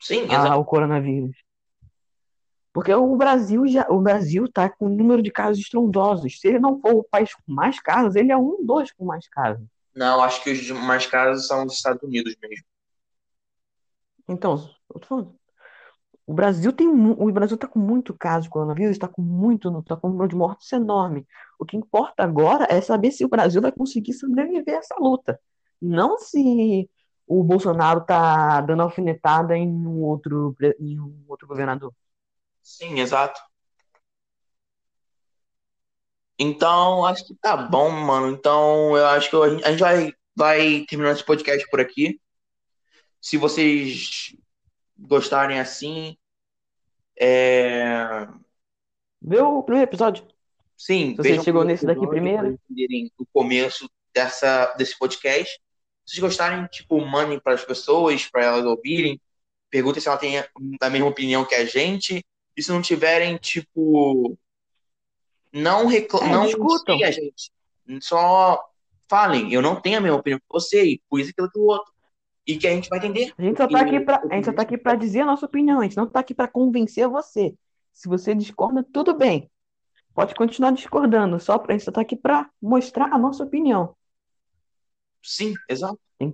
Sim, 0.00 0.26
ao 0.34 0.64
coronavírus. 0.64 1.36
Porque 2.72 2.94
o 2.94 3.14
Brasil 3.16 3.66
já, 3.66 3.86
o 3.90 4.00
Brasil 4.00 4.46
está 4.46 4.70
com 4.70 4.86
um 4.86 4.94
número 4.96 5.22
de 5.22 5.30
casos 5.30 5.58
estrondosos. 5.58 6.40
Se 6.40 6.48
ele 6.48 6.58
não 6.58 6.80
for 6.80 6.94
o 6.94 7.04
país 7.04 7.34
com 7.34 7.42
mais 7.46 7.78
casos, 7.78 8.16
ele 8.16 8.32
é 8.32 8.36
um 8.36 8.64
dos 8.64 8.90
com 8.92 9.04
mais 9.04 9.28
casos. 9.28 9.66
Não, 9.94 10.22
acho 10.22 10.42
que 10.42 10.50
os 10.50 10.70
mais 10.70 11.06
casos 11.06 11.46
são 11.46 11.64
os 11.64 11.74
Estados 11.74 12.02
Unidos 12.02 12.34
mesmo. 12.42 12.64
Então, 14.28 14.68
eu 14.92 15.00
tô 15.00 15.06
falando, 15.06 15.38
o 16.26 16.34
Brasil 16.34 16.72
tem, 16.72 16.88
o 16.88 17.32
Brasil 17.32 17.54
está 17.54 17.68
com 17.68 17.78
muito 17.78 18.12
caso 18.12 18.44
de 18.44 18.50
coronavírus, 18.50 18.92
está 18.92 19.06
com 19.06 19.22
muito, 19.22 19.78
está 19.78 19.96
com 19.96 20.08
um 20.08 20.10
número 20.10 20.28
de 20.28 20.36
mortes 20.36 20.72
enorme. 20.72 21.26
O 21.58 21.64
que 21.64 21.76
importa 21.76 22.24
agora 22.24 22.66
é 22.68 22.80
saber 22.80 23.12
se 23.12 23.24
o 23.24 23.28
Brasil 23.28 23.62
vai 23.62 23.70
conseguir 23.70 24.12
sobreviver 24.12 24.74
a 24.74 24.78
essa 24.78 24.96
luta. 24.98 25.40
Não 25.80 26.18
se 26.18 26.90
o 27.26 27.44
Bolsonaro 27.44 28.00
está 28.00 28.60
dando 28.60 28.82
alfinetada 28.82 29.56
em 29.56 29.68
um 29.68 30.02
outro, 30.02 30.56
em 30.80 30.98
um 30.98 31.24
outro 31.28 31.46
governador. 31.46 31.92
Sim, 32.60 32.98
exato. 32.98 33.40
Então, 36.38 37.04
acho 37.04 37.24
que 37.24 37.34
tá 37.36 37.56
bom, 37.56 37.88
mano. 37.90 38.30
Então, 38.30 38.96
eu 38.96 39.06
acho 39.06 39.30
que 39.30 39.36
a 39.36 39.70
gente 39.70 39.80
vai, 39.80 40.12
vai 40.36 40.84
terminar 40.88 41.12
esse 41.12 41.24
podcast 41.24 41.68
por 41.70 41.80
aqui. 41.80 42.20
Se 43.26 43.36
vocês 43.36 44.36
gostarem 44.96 45.58
assim, 45.58 46.16
é... 47.18 48.24
Vê 49.20 49.40
o 49.40 49.64
primeiro 49.64 49.90
episódio. 49.90 50.24
sim, 50.76 51.10
Se 51.10 51.16
você 51.16 51.42
chegou 51.42 51.64
nesse 51.64 51.84
daqui 51.84 52.06
primeiro. 52.06 52.52
entenderem 52.52 53.10
o 53.18 53.26
começo 53.26 53.90
dessa, 54.14 54.72
desse 54.74 54.96
podcast. 54.96 55.52
Se 56.04 56.14
vocês 56.14 56.20
gostarem, 56.20 56.64
tipo, 56.68 57.04
mandem 57.04 57.40
para 57.40 57.54
as 57.54 57.64
pessoas, 57.64 58.24
para 58.26 58.44
elas 58.44 58.64
ouvirem. 58.64 59.20
Perguntem 59.70 60.00
se 60.00 60.06
ela 60.06 60.18
tem 60.18 60.38
a 60.38 60.88
mesma 60.88 61.08
opinião 61.08 61.44
que 61.44 61.56
a 61.56 61.64
gente. 61.64 62.24
E 62.56 62.62
se 62.62 62.70
não 62.70 62.80
tiverem, 62.80 63.36
tipo, 63.38 64.38
não 65.52 65.88
recla 65.88 66.20
É, 66.22 66.28
não 66.28 66.46
xinguem 66.46 67.02
a 67.02 67.10
gente. 67.10 67.50
Só 68.02 68.64
falem, 69.08 69.52
eu 69.52 69.60
não 69.60 69.80
tenho 69.80 69.98
a 69.98 70.00
mesma 70.00 70.18
opinião 70.18 70.38
que 70.38 70.46
você, 70.48 70.84
e 70.84 71.02
por 71.10 71.18
isso 71.18 71.30
aquilo 71.30 71.50
que 71.50 71.58
o 71.58 71.64
outro. 71.64 71.95
E 72.46 72.56
que 72.56 72.66
a 72.66 72.70
gente 72.70 72.88
vai 72.88 72.98
entender. 72.98 73.34
A 73.36 73.42
gente 73.42 73.56
só 73.56 73.66
tá 73.66 73.80
aqui 73.80 74.00
pra, 74.00 74.22
a 74.30 74.34
gente 74.34 74.44
só 74.44 74.52
tá 74.52 74.62
aqui 74.62 74.78
pra 74.78 74.94
dizer 74.94 75.20
a 75.20 75.26
nossa 75.26 75.46
opinião, 75.46 75.80
a 75.80 75.82
gente 75.82 75.96
não 75.96 76.08
tá 76.08 76.20
aqui 76.20 76.32
pra 76.32 76.46
convencer 76.46 77.08
você. 77.08 77.54
Se 77.92 78.08
você 78.08 78.34
discorda, 78.34 78.86
tudo 78.92 79.14
bem. 79.14 79.50
Pode 80.14 80.34
continuar 80.34 80.70
discordando, 80.70 81.40
só 81.40 81.58
pra, 81.58 81.74
a 81.74 81.76
gente 81.76 81.84
só 81.84 81.92
tá 81.92 82.00
aqui 82.00 82.16
pra 82.16 82.48
mostrar 82.62 83.12
a 83.12 83.18
nossa 83.18 83.42
opinião. 83.42 83.96
Sim, 85.22 85.54
exato. 85.68 85.98
Sim. 86.22 86.32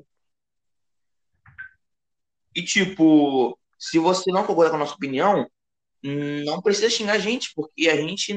E 2.54 2.62
tipo, 2.62 3.58
se 3.78 3.98
você 3.98 4.30
não 4.30 4.44
concorda 4.44 4.70
com 4.70 4.76
a 4.76 4.80
nossa 4.80 4.94
opinião, 4.94 5.48
não 6.02 6.60
precisa 6.60 6.90
xingar 6.90 7.14
a 7.14 7.18
gente, 7.18 7.52
porque 7.54 7.88
a 7.88 7.96
gente 7.96 8.34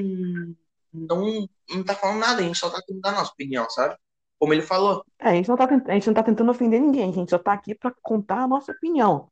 não, 0.93 1.47
não 1.69 1.83
tá 1.83 1.93
falando 1.93 2.19
nada, 2.19 2.39
a 2.39 2.43
gente 2.43 2.57
só 2.57 2.69
tá 2.69 2.77
tentando 2.77 3.01
dar 3.01 3.09
a 3.09 3.19
nossa 3.19 3.31
opinião, 3.31 3.69
sabe? 3.69 3.97
Como 4.37 4.53
ele 4.53 4.61
falou. 4.61 5.03
É, 5.19 5.29
a 5.29 5.33
gente 5.33 5.47
não 5.47 5.55
tá, 5.55 5.65
a 5.65 5.93
gente 5.93 6.07
não 6.07 6.13
tá 6.13 6.23
tentando 6.23 6.51
ofender 6.51 6.79
ninguém, 6.79 7.09
a 7.09 7.13
gente 7.13 7.29
só 7.29 7.39
tá 7.39 7.53
aqui 7.53 7.73
pra 7.73 7.93
contar 8.01 8.43
a 8.43 8.47
nossa 8.47 8.71
opinião. 8.71 9.29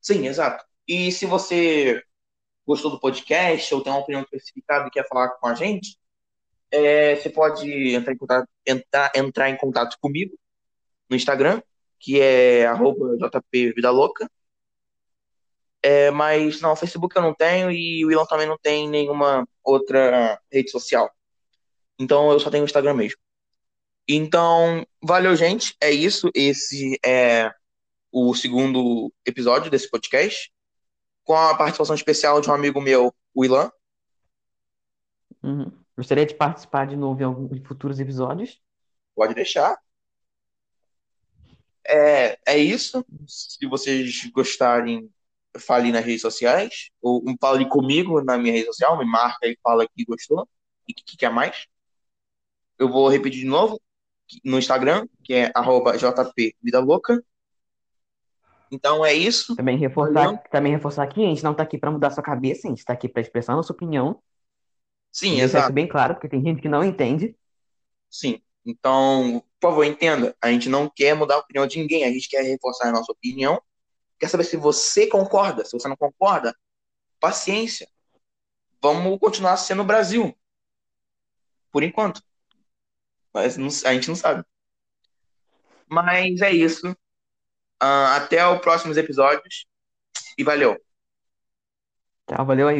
Sim, 0.00 0.26
exato. 0.26 0.64
E 0.86 1.12
se 1.12 1.26
você 1.26 2.02
gostou 2.66 2.90
do 2.90 3.00
podcast 3.00 3.74
ou 3.74 3.82
tem 3.82 3.92
uma 3.92 4.00
opinião 4.00 4.22
especificada 4.22 4.86
e 4.86 4.90
quer 4.90 5.06
falar 5.06 5.30
com 5.30 5.46
a 5.46 5.54
gente, 5.54 5.98
é, 6.70 7.16
você 7.16 7.30
pode 7.30 7.94
entrar 7.94 8.12
em 8.12 8.16
contato, 8.16 8.48
entrar, 8.66 9.12
entrar 9.14 9.50
em 9.50 9.56
contato 9.56 9.96
comigo 10.00 10.38
no 11.08 11.16
Instagram, 11.16 11.62
que 11.98 12.20
é 12.20 12.66
arroba 12.66 13.16
jpvidalouca. 13.18 14.30
É, 15.82 16.10
mas 16.10 16.60
não, 16.60 16.76
Facebook 16.76 17.14
eu 17.16 17.22
não 17.22 17.34
tenho 17.34 17.70
e 17.70 18.04
o 18.04 18.10
Elon 18.10 18.26
também 18.26 18.46
não 18.46 18.58
tem 18.58 18.88
nenhuma 18.88 19.46
outra 19.62 20.40
rede 20.52 20.70
social. 20.70 21.10
Então 21.98 22.30
eu 22.32 22.40
só 22.40 22.50
tenho 22.50 22.64
o 22.64 22.66
Instagram 22.66 22.94
mesmo. 22.94 23.18
Então, 24.08 24.86
valeu, 25.02 25.36
gente. 25.36 25.76
É 25.80 25.90
isso. 25.90 26.30
Esse 26.34 26.98
é 27.04 27.52
o 28.10 28.34
segundo 28.34 29.12
episódio 29.26 29.70
desse 29.70 29.90
podcast. 29.90 30.50
Com 31.24 31.36
a 31.36 31.54
participação 31.54 31.94
especial 31.94 32.40
de 32.40 32.48
um 32.48 32.54
amigo 32.54 32.80
meu, 32.80 33.14
o 33.34 33.44
Ilan. 33.44 33.70
Uhum. 35.42 35.70
Gostaria 35.94 36.24
de 36.24 36.34
participar 36.34 36.86
de 36.86 36.96
novo 36.96 37.54
em 37.54 37.62
futuros 37.62 38.00
episódios. 38.00 38.58
Pode 39.14 39.34
deixar. 39.34 39.76
É, 41.86 42.38
é 42.46 42.56
isso. 42.56 43.04
Se 43.26 43.66
vocês 43.66 44.24
gostarem, 44.30 45.10
fale 45.58 45.92
nas 45.92 46.04
redes 46.04 46.22
sociais. 46.22 46.90
Ou 47.02 47.22
fale 47.38 47.68
comigo 47.68 48.24
na 48.24 48.38
minha 48.38 48.54
rede 48.54 48.66
social. 48.66 48.96
Me 48.96 49.04
marca 49.04 49.46
e 49.46 49.58
fala 49.62 49.86
que 49.86 50.04
gostou. 50.06 50.48
E 50.86 50.94
que, 50.94 51.04
que 51.04 51.16
quer 51.18 51.30
mais. 51.30 51.66
Eu 52.78 52.88
vou 52.88 53.08
repetir 53.10 53.40
de 53.40 53.46
novo. 53.46 53.78
No 54.44 54.58
Instagram, 54.58 55.06
que 55.24 55.32
é 55.34 55.50
arroba 55.54 55.96
jpvidalouca. 55.96 57.22
Então 58.70 59.04
é 59.04 59.14
isso. 59.14 59.56
Também 59.56 59.78
reforçar, 59.78 60.24
Valeu. 60.24 60.40
também 60.50 60.72
reforçar 60.72 61.02
aqui, 61.02 61.24
a 61.24 61.28
gente 61.28 61.42
não 61.42 61.54
tá 61.54 61.62
aqui 61.62 61.78
pra 61.78 61.90
mudar 61.90 62.10
sua 62.10 62.22
cabeça, 62.22 62.66
a 62.66 62.70
gente 62.70 62.84
tá 62.84 62.92
aqui 62.92 63.08
pra 63.08 63.22
expressar 63.22 63.54
a 63.54 63.56
nossa 63.56 63.72
opinião. 63.72 64.22
Sim, 65.10 65.30
Deixar 65.30 65.46
isso 65.46 65.56
exato. 65.56 65.72
bem 65.72 65.88
claro, 65.88 66.14
porque 66.14 66.28
tem 66.28 66.42
gente 66.42 66.60
que 66.60 66.68
não 66.68 66.84
entende. 66.84 67.34
Sim. 68.10 68.42
Então, 68.64 69.42
por 69.58 69.70
favor, 69.70 69.84
entenda. 69.84 70.36
A 70.42 70.50
gente 70.50 70.68
não 70.68 70.90
quer 70.90 71.14
mudar 71.14 71.36
a 71.36 71.38
opinião 71.38 71.66
de 71.66 71.78
ninguém. 71.78 72.04
A 72.04 72.12
gente 72.12 72.28
quer 72.28 72.42
reforçar 72.42 72.88
a 72.88 72.92
nossa 72.92 73.10
opinião. 73.10 73.60
Quer 74.18 74.28
saber 74.28 74.44
se 74.44 74.56
você 74.58 75.06
concorda. 75.06 75.64
Se 75.64 75.72
você 75.72 75.88
não 75.88 75.96
concorda, 75.96 76.54
paciência. 77.18 77.88
Vamos 78.82 79.18
continuar 79.18 79.56
sendo 79.56 79.80
o 79.82 79.86
Brasil. 79.86 80.36
Por 81.72 81.82
enquanto. 81.82 82.22
Mas 83.38 83.56
não- 83.56 83.68
a 83.68 83.94
gente 83.94 84.08
não 84.08 84.16
sabe. 84.16 84.44
Mas 85.88 86.40
é 86.40 86.50
isso. 86.50 86.94
Ah, 87.80 88.16
até 88.16 88.44
os 88.48 88.60
próximos 88.60 88.96
episódios. 88.96 89.64
E 90.36 90.42
valeu. 90.42 90.76
Tá, 92.26 92.42
valeu 92.42 92.66
aí. 92.66 92.76